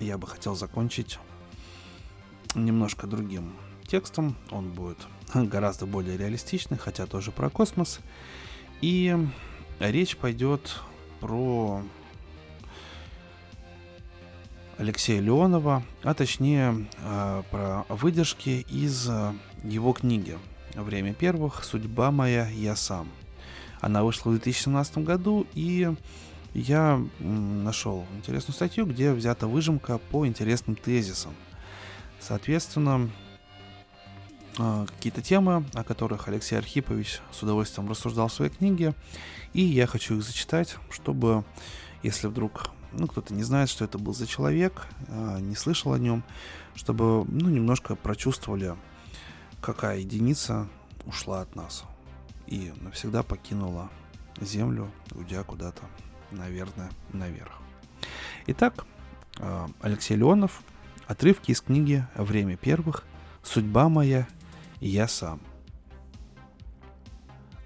[0.00, 1.18] я бы хотел закончить
[2.54, 4.36] немножко другим текстом.
[4.50, 4.98] Он будет
[5.34, 8.00] гораздо более реалистичный, хотя тоже про космос.
[8.80, 9.16] И
[9.78, 10.80] речь пойдет
[11.20, 11.82] про
[14.78, 19.08] Алексея Леонова, а точнее э, про выдержки из
[19.64, 20.38] его книги
[20.74, 21.64] «Время первых.
[21.64, 22.48] Судьба моя.
[22.48, 23.08] Я сам».
[23.80, 25.92] Она вышла в 2017 году, и
[26.54, 31.34] я нашел интересную статью, где взята выжимка по интересным тезисам.
[32.20, 33.10] Соответственно,
[34.58, 38.94] э, какие-то темы, о которых Алексей Архипович с удовольствием рассуждал в своей книге,
[39.52, 41.44] и я хочу их зачитать, чтобы,
[42.02, 45.98] если вдруг ну, кто-то не знает, что это был за человек, а, не слышал о
[45.98, 46.22] нем,
[46.74, 48.76] чтобы, ну, немножко прочувствовали
[49.62, 50.68] какая единица
[51.06, 51.84] ушла от нас
[52.46, 53.88] и навсегда покинула
[54.40, 55.82] Землю, уйдя куда-то,
[56.30, 57.52] наверное, наверх.
[58.46, 58.84] Итак,
[59.38, 60.62] а, Алексей Леонов,
[61.06, 63.04] отрывки из книги «Время первых»,
[63.42, 64.26] «Судьба моя
[64.80, 65.40] и я сам».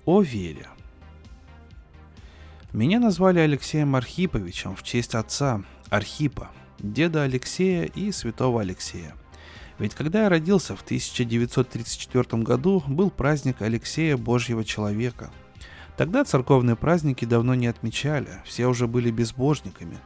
[0.04, 0.68] О вере.
[2.72, 9.14] Меня назвали Алексеем Архиповичем в честь отца Архипа, деда Алексея и святого Алексея.
[9.78, 15.30] Ведь когда я родился в 1934 году, был праздник Алексея Божьего Человека.
[15.96, 19.98] Тогда церковные праздники давно не отмечали, все уже были безбожниками.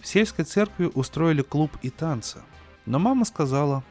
[0.00, 2.40] В сельской церкви устроили клуб и танцы.
[2.86, 3.84] Но мама сказала,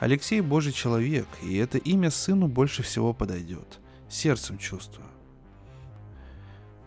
[0.00, 3.78] Алексей Божий человек, и это имя сыну больше всего подойдет.
[4.08, 5.06] Сердцем чувствую.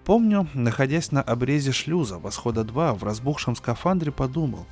[0.04, 4.66] Помню, находясь на обрезе шлюза восхода 2 в разбухшем скафандре, подумал,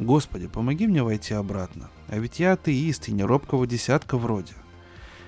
[0.00, 4.54] «Господи, помоги мне войти обратно, а ведь я атеист и не робкого десятка вроде».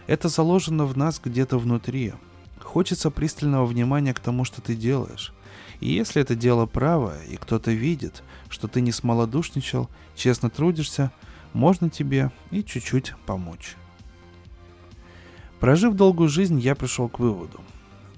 [0.08, 2.14] Это заложено в нас где-то внутри.
[2.58, 5.32] Хочется пристального внимания к тому, что ты делаешь.
[5.78, 11.12] И если это дело правое, и кто-то видит, что ты не смолодушничал, честно трудишься,
[11.52, 13.76] можно тебе и чуть-чуть помочь.
[15.60, 17.60] Прожив долгую жизнь, я пришел к выводу–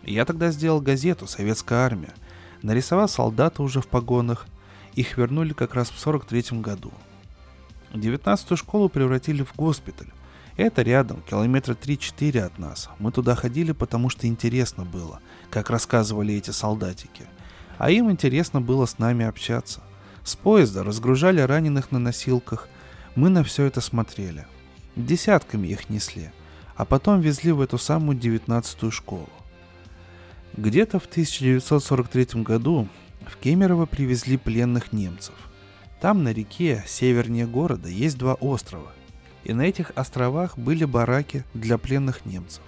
[0.03, 2.13] Я тогда сделал газету «Советская армия».
[2.61, 4.47] Нарисовал солдата уже в погонах.
[4.93, 6.91] Их вернули как раз в 43 году.
[7.93, 10.09] 19-ю школу превратили в госпиталь.
[10.57, 12.89] Это рядом, километра 3-4 от нас.
[12.99, 15.19] Мы туда ходили, потому что интересно было,
[15.49, 17.25] как рассказывали эти солдатики–
[17.81, 19.81] а им интересно было с нами общаться.
[20.23, 22.69] С поезда разгружали раненых на носилках,
[23.15, 24.45] мы на все это смотрели.
[24.95, 26.31] Десятками их несли,
[26.75, 29.29] а потом везли в эту самую девятнадцатую школу.
[30.57, 32.87] Где-то в 1943 году
[33.25, 35.35] в Кемерово привезли пленных немцев.
[36.01, 38.91] Там на реке, севернее города, есть два острова.
[39.43, 42.63] И на этих островах были бараки для пленных немцев.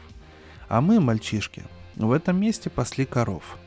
[0.70, 1.64] А мы, мальчишки,
[1.96, 3.58] в этом месте пасли коров–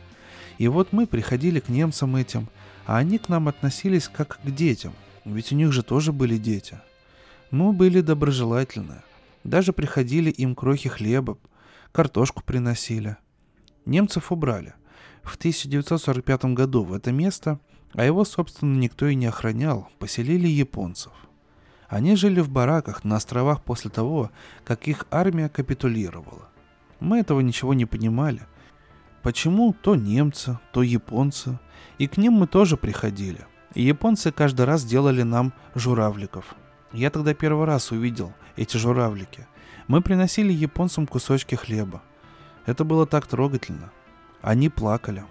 [0.58, 2.48] и вот мы приходили к немцам этим,
[2.86, 4.94] а они к нам относились как к детям,
[5.34, 6.80] ведь у них же тоже были дети.
[7.50, 9.02] Мы были доброжелательны,
[9.44, 11.36] даже приходили им крохи хлеба,
[11.92, 13.16] картошку приносили.
[13.84, 14.72] Немцев убрали.
[15.22, 17.60] В 1945 году в это место,
[17.92, 21.12] а его, собственно, никто и не охранял, поселили японцев.
[21.88, 24.30] Они жили в бараках на островах после того,
[24.64, 26.48] как их армия капитулировала.
[27.00, 28.40] Мы этого ничего не понимали–
[29.26, 31.58] Почему то немцы, то японцы?
[31.98, 33.44] И к ним мы тоже приходили.
[33.76, 36.54] И японцы каждый раз делали нам журавликов.
[36.94, 39.46] Я тогда первый раз увидел эти журавлики.
[39.86, 42.02] Мы приносили японцам кусочки хлеба.
[42.64, 43.92] Это было так трогательно.
[44.40, 45.26] Они плакали.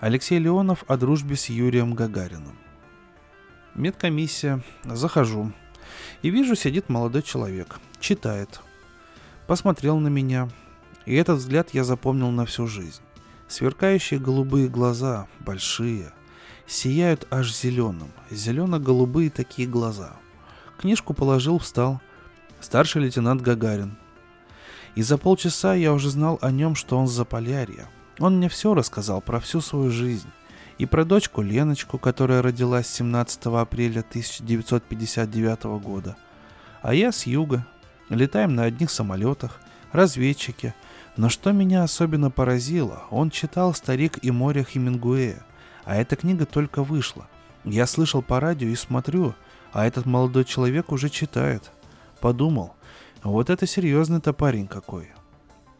[0.00, 2.58] Алексей Леонов о дружбе с Юрием Гагариным.
[3.76, 4.60] Медкомиссия.
[4.82, 5.52] Захожу.
[6.22, 7.78] И вижу, сидит молодой человек.
[8.00, 8.60] Читает.
[9.46, 10.48] Посмотрел на меня,
[11.06, 13.02] и этот взгляд я запомнил на всю жизнь.
[13.52, 16.14] Сверкающие голубые глаза, большие,
[16.66, 20.16] сияют аж зеленым, зелено-голубые такие глаза.
[20.78, 22.00] Книжку положил, встал.
[22.62, 23.98] Старший лейтенант Гагарин.
[24.94, 27.90] И за полчаса я уже знал о нем, что он с Заполярья.
[28.18, 30.30] Он мне все рассказал про всю свою жизнь.
[30.78, 36.16] И про дочку Леночку, которая родилась 17 апреля 1959 года.
[36.80, 37.66] А я с юга.
[38.08, 39.60] Летаем на одних самолетах,
[39.92, 40.74] разведчики.
[41.16, 45.44] Но что меня особенно поразило, он читал «Старик и море» Хемингуэя.
[45.84, 47.28] А эта книга только вышла.
[47.64, 49.34] Я слышал по радио и смотрю,
[49.72, 51.70] а этот молодой человек уже читает.
[52.20, 52.74] Подумал,
[53.22, 55.10] вот это серьезный-то парень какой.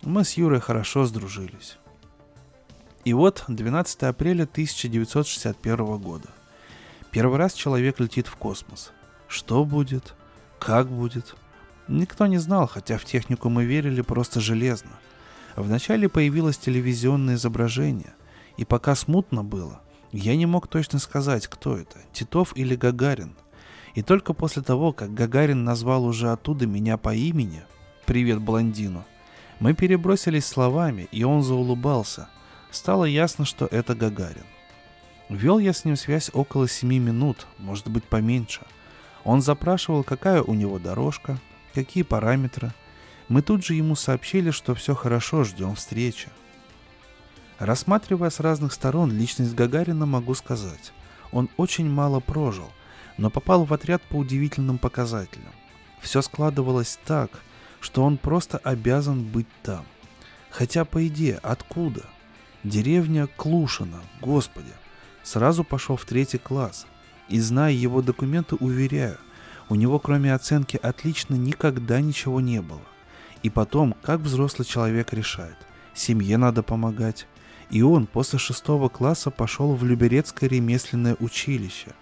[0.03, 1.79] Мы с Юрой хорошо сдружились.
[3.05, 6.29] И вот 12 апреля 1961 года.
[7.11, 8.93] Первый раз человек летит в космос.
[9.29, 10.15] Что будет?
[10.59, 11.35] Как будет?
[11.89, 14.93] Никто не знал, хотя в технику мы верили просто железно.
[15.57, 18.15] Вначале появилось телевизионное изображение,
[18.57, 19.81] и пока смутно было,
[20.13, 23.37] я не мог точно сказать, кто это, Титов или Гагарин.
[23.95, 27.63] И только после того, как Гагарин назвал уже оттуда меня по имени
[28.07, 29.05] «Привет, блондину»,
[29.61, 32.29] мы перебросились словами, и он заулыбался–
[32.75, 34.45] стало ясно, что это Гагарин.
[35.29, 38.63] Вел я с ним связь около семи минут, может быть поменьше.
[39.25, 41.39] Он запрашивал, какая у него дорожка,
[41.75, 42.73] какие параметры.
[43.29, 46.29] Мы тут же ему сообщили, что все хорошо, ждем встречи.
[47.59, 50.93] Рассматривая с разных сторон личность Гагарина, могу сказать,
[51.31, 52.71] он очень мало прожил,
[53.19, 55.53] но попал в отряд по удивительным показателям.
[56.01, 57.31] Все складывалось так,
[57.81, 59.85] что он просто обязан быть там.
[60.51, 62.05] Хотя, по идее, откуда?
[62.65, 64.73] Деревня Клушина, господи.
[65.23, 66.87] Сразу пошел в третий класс.
[67.29, 69.19] И зная его документы, уверяю,
[69.69, 72.83] у него кроме оценки «отлично» никогда ничего не было.
[73.43, 75.57] И потом, как взрослый человек решает,
[75.95, 77.27] семье надо помогать.
[77.71, 81.93] И он после шестого класса пошел в Люберецкое ремесленное училище.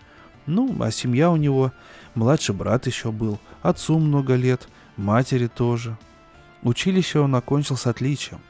[0.46, 1.72] Ну, а семья у него,
[2.14, 5.96] младший брат еще был, отцу много лет, матери тоже.
[6.62, 8.40] Училище он окончил с отличием.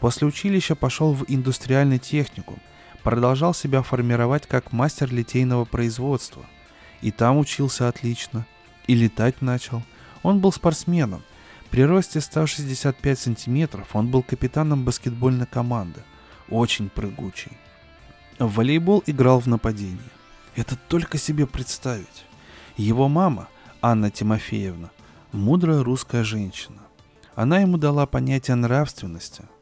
[0.00, 2.58] После училища пошел в индустриальный техникум,
[3.02, 6.44] продолжал себя формировать как мастер литейного производства.
[7.00, 8.46] И там учился отлично.
[8.86, 9.82] И летать начал.
[10.22, 11.22] Он был спортсменом.
[11.70, 16.02] При росте 165 сантиметров он был капитаном баскетбольной команды.
[16.48, 17.52] Очень прыгучий.
[18.38, 19.98] В волейбол играл в нападении.
[20.56, 22.24] Это только себе представить.
[22.76, 23.48] Его мама,
[23.82, 24.90] Анна Тимофеевна,
[25.32, 26.80] мудрая русская женщина.
[27.34, 29.44] Она ему дала понятие нравственности–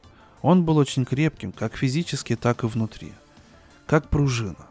[0.46, 3.12] он был очень крепким, как физически, так и внутри.
[3.84, 4.68] Как пружина.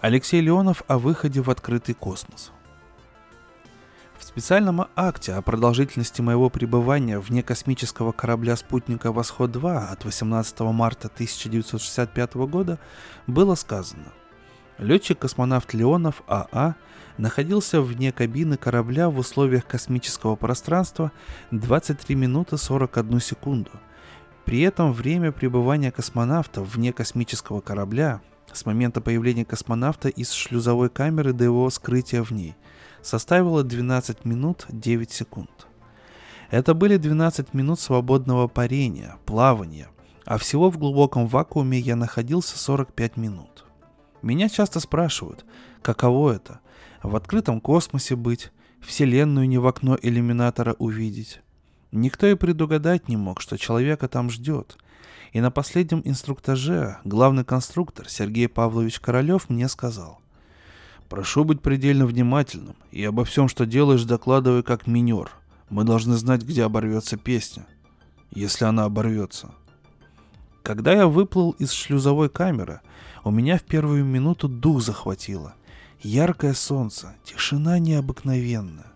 [0.00, 2.50] Алексей Леонов о выходе в открытый космос.
[4.24, 11.08] В специальном акте о продолжительности моего пребывания вне космического корабля спутника «Восход-2» от 18 марта
[11.08, 12.78] 1965 года
[13.26, 14.14] было сказано–
[14.78, 16.74] Летчик-космонавт Леонов АА
[17.18, 21.12] находился вне кабины корабля в условиях космического пространства
[21.50, 23.72] 23 минуты 41 секунду.
[24.46, 31.34] При этом время пребывания космонавта вне космического корабля с момента появления космонавта из шлюзовой камеры
[31.34, 32.56] до его скрытия в ней
[33.04, 35.68] составило 12 минут 9 секунд.
[36.50, 39.88] Это были 12 минут свободного парения, плавания,
[40.24, 43.64] а всего в глубоком вакууме я находился 45 минут.
[44.22, 45.44] Меня часто спрашивают,
[45.82, 46.60] каково это–
[47.04, 48.50] в открытом космосе быть,
[48.80, 51.42] Вселенную не в окно иллюминатора увидеть.
[51.92, 54.78] Никто и предугадать не мог, что человека там ждет.
[55.32, 60.22] И на последнем инструктаже главный конструктор Сергей Павлович Королев мне сказал.
[61.14, 65.30] «Прошу быть предельно внимательным и обо всем, что делаешь, докладывай как минер.
[65.70, 67.66] Мы должны знать, где оборвется песня,
[68.32, 69.52] если она оборвется».
[70.64, 72.80] Когда я выплыл из шлюзовой камеры–
[73.24, 75.54] у меня в первую минуту дух захватило.
[76.02, 78.92] Яркое солнце, тишина необыкновенная.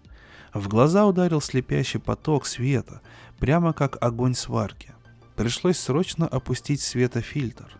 [0.52, 3.00] В глаза ударил слепящий поток света,
[3.38, 4.92] прямо как огонь сварки.
[5.34, 7.78] Пришлось срочно опустить светофильтр.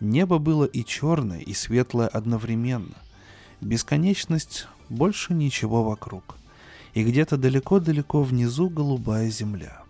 [0.00, 2.96] Небо было и черное, и светлое одновременно.
[3.60, 6.36] Бесконечность, больше ничего вокруг.
[6.94, 9.82] И где-то далеко-далеко внизу голубая земля.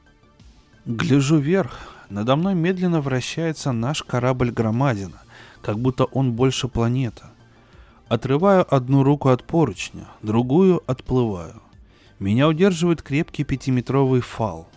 [0.85, 1.79] Гляжу вверх,
[2.09, 5.21] надо мной медленно вращается наш корабль «Громадина»,
[5.63, 7.31] как будто он больше планета.
[8.09, 11.61] Отрываю одну руку от поручня, другую отплываю.
[12.21, 14.69] Меня удерживает крепкий пятиметровый фал.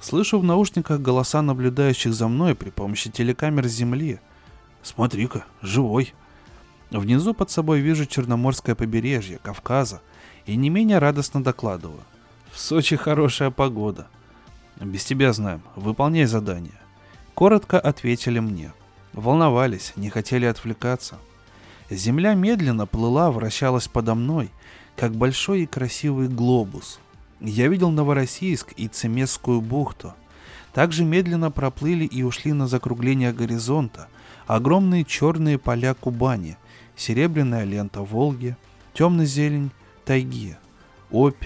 [0.00, 4.18] Слышу в наушниках голоса наблюдающих за мной при помощи телекамер Земли.
[4.82, 6.14] Смотри-ка, живой.
[6.90, 10.00] Внизу под собой вижу Черноморское побережье, Кавказа,
[10.46, 12.00] и не менее радостно докладываю.
[12.50, 14.08] В Сочи хорошая погода.
[14.80, 16.80] Без тебя знаем, выполняй задание.
[17.34, 18.72] Коротко ответили мне.
[19.12, 21.18] Волновались, не хотели отвлекаться.
[21.90, 24.50] Земля медленно плыла, вращалась подо мной,
[24.96, 27.00] как большой и красивый глобус.
[27.40, 30.14] Я видел Новороссийск и Цемесскую бухту.
[30.72, 34.08] Также медленно проплыли и ушли на закругление горизонта
[34.46, 36.56] огромные черные поля Кубани,
[37.00, 38.56] серебряная лента Волги,
[38.92, 39.70] темная зелень
[40.04, 40.56] тайги,
[41.10, 41.44] опь.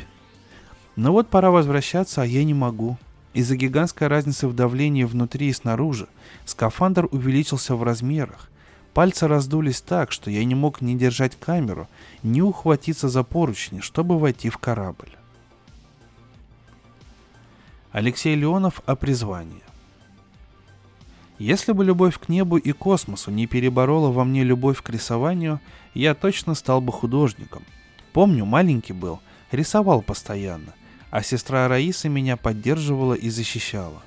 [0.96, 2.98] Но вот пора возвращаться, а я не могу.
[3.32, 6.06] Из-за гигантской разницы в давлении внутри и снаружи
[6.44, 8.50] скафандр увеличился в размерах.
[8.92, 11.88] Пальцы раздулись так, что я не мог ни держать камеру,
[12.22, 15.10] ни ухватиться за поручни, чтобы войти в корабль.
[17.90, 19.62] Алексей Леонов о призвании.
[21.38, 25.60] Если бы любовь к небу и космосу не переборола во мне любовь к рисованию,
[25.92, 27.64] я точно стал бы художником.
[28.12, 29.20] Помню, маленький был,
[29.50, 30.74] рисовал постоянно,
[31.10, 34.02] а сестра Раиса меня поддерживала и защищала.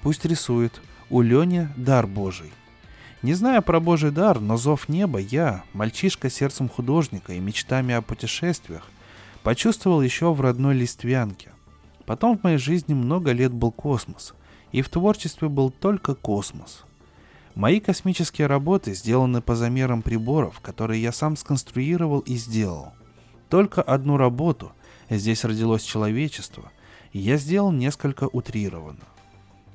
[0.00, 2.52] Пусть рисует, у Лени дар Божий.
[3.22, 8.02] Не знаю про Божий дар, но зов неба я, мальчишка сердцем художника и мечтами о
[8.02, 8.88] путешествиях,
[9.42, 11.50] почувствовал еще в родной Листвянке.
[12.06, 14.34] Потом в моей жизни много лет был космос,
[14.72, 16.84] и в творчестве был только космос.
[17.54, 22.92] Мои космические работы сделаны по замерам приборов, которые я сам сконструировал и сделал.
[23.48, 24.72] Только одну работу,
[25.08, 26.70] здесь родилось человечество,
[27.12, 29.04] я сделал несколько утрированно.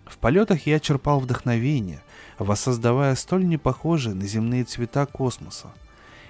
[0.06, 2.02] В полетах я черпал вдохновение,
[2.40, 5.74] воссоздавая столь непохожие на земные цвета космоса.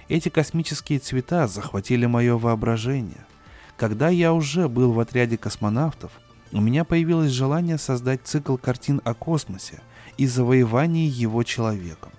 [0.08, 3.24] Эти космические цвета захватили мое воображение–
[3.76, 6.10] когда я уже был в отряде космонавтов,
[6.56, 9.82] у меня появилось желание создать цикл картин о космосе
[10.16, 12.12] и завоевании его человеком.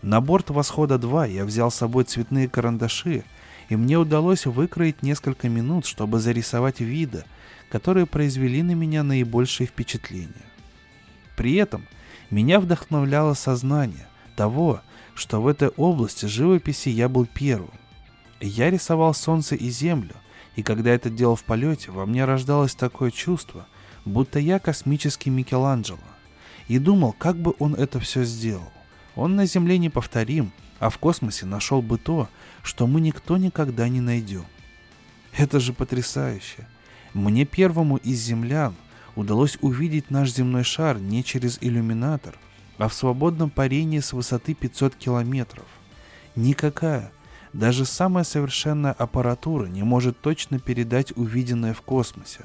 [0.00, 3.24] На борт «Восхода-2» я взял с собой цветные карандаши,
[3.68, 7.24] и мне удалось выкроить несколько минут, чтобы зарисовать виды,
[7.68, 10.46] которые произвели на меня наибольшее впечатление.
[11.36, 11.84] При этом
[12.30, 14.80] меня вдохновляло сознание того,
[15.14, 17.74] что в этой области живописи я был первым.
[18.40, 20.14] Я рисовал солнце и землю–
[20.58, 23.68] и когда это делал в полете, во мне рождалось такое чувство,
[24.04, 26.00] будто я космический Микеланджело.
[26.66, 28.68] И думал, как бы он это все сделал.
[29.14, 32.28] Он на Земле неповторим, а в космосе нашел бы то,
[32.64, 34.46] что мы никто никогда не найдем.
[35.36, 36.66] Это же потрясающе.
[37.14, 38.74] Мне первому из землян
[39.14, 42.36] удалось увидеть наш земной шар не через иллюминатор,
[42.78, 45.66] а в свободном парении с высоты 500 километров.
[46.34, 47.12] Никакая,
[47.52, 52.44] даже самая совершенная аппаратура не может точно передать увиденное в космосе.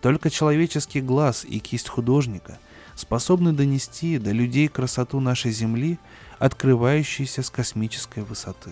[0.00, 2.58] Только человеческий глаз и кисть художника
[2.94, 5.98] способны донести до людей красоту нашей Земли,
[6.38, 8.70] открывающейся с космической высоты.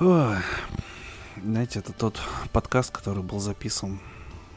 [0.00, 0.38] Ой,
[1.42, 2.20] знаете, это тот
[2.52, 4.00] подкаст, который был записан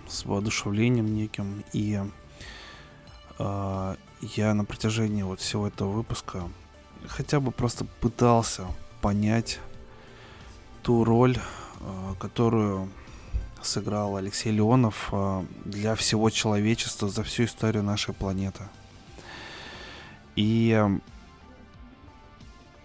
[0.07, 2.01] с воодушевлением неким, и
[3.39, 6.43] э, я на протяжении вот всего этого выпуска
[7.07, 8.65] хотя бы просто пытался
[9.01, 9.59] понять
[10.83, 12.89] ту роль, э, которую
[13.61, 18.63] сыграл Алексей Леонов э, для всего человечества за всю историю нашей планеты.
[20.35, 20.79] И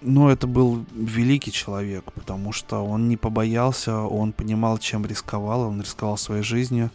[0.01, 5.81] ну, это был великий человек, потому что он не побоялся, он понимал, чем рисковал, он
[5.81, 6.91] рисковал своей жизнью,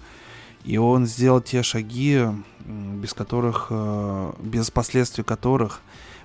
[0.66, 2.26] и он сделал те шаги,
[2.66, 5.82] без которых, э, без последствий которых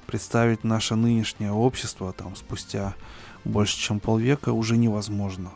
[0.06, 2.94] представить наше нынешнее общество там спустя
[3.44, 5.50] больше чем полвека уже невозможно.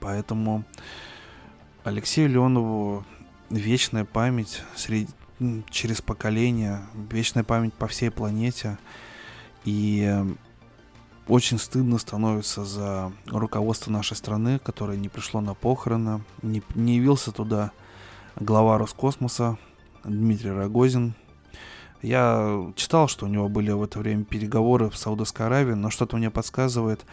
[0.00, 0.64] Поэтому
[1.84, 3.04] Алексею Леонову
[3.50, 5.10] вечная память среди,
[5.70, 8.78] через поколения, вечная память по всей планете.
[9.64, 10.24] И
[11.26, 17.32] очень стыдно становится за руководство нашей страны, которое не пришло на похороны, не, не явился
[17.32, 17.72] туда
[18.36, 19.58] глава Роскосмоса
[20.04, 21.14] Дмитрий Рогозин,
[22.02, 26.16] я читал, что у него были в это время переговоры в Саудовской Аравии, но что-то
[26.16, 27.04] мне подсказывает,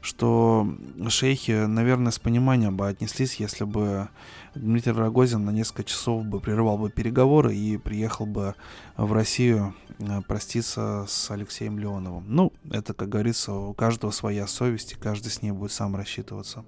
[0.00, 0.66] что
[1.08, 4.08] шейхи, наверное, с пониманием бы отнеслись, если бы
[4.54, 8.54] Дмитрий Рогозин на несколько часов бы прервал бы переговоры и приехал бы
[8.96, 12.24] в Россию э, проститься с Алексеем Леоновым.
[12.28, 16.64] Ну, это, как говорится, у каждого своя совесть, и каждый с ней будет сам рассчитываться.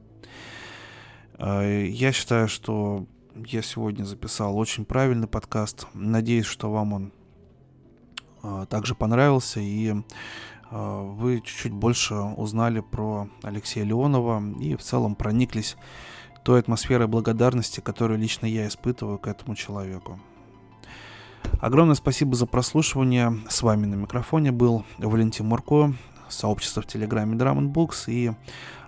[1.39, 5.87] Э, я считаю, что я сегодня записал очень правильный подкаст.
[5.95, 7.13] Надеюсь, что вам он
[8.69, 9.95] также понравился, и
[10.73, 15.77] а, вы чуть-чуть больше узнали про Алексея Леонова и в целом прониклись
[16.45, 20.19] той атмосферой благодарности, которую лично я испытываю к этому человеку.
[21.61, 23.39] Огромное спасибо за прослушивание.
[23.49, 25.93] С вами на микрофоне был Валентин Мурко,
[26.29, 28.05] сообщество в Телеграме Drum Books.
[28.11, 28.33] И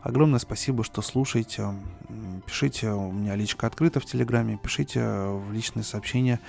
[0.03, 1.75] огромное спасибо, что слушаете.
[2.47, 6.41] Пишите, у меня личка открыта в Телеграме, пишите в личные сообщения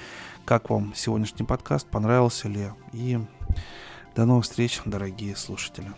[0.46, 2.70] как вам сегодняшний подкаст, понравился ли.
[2.94, 3.20] И
[4.16, 5.92] до новых встреч, дорогие слушатели.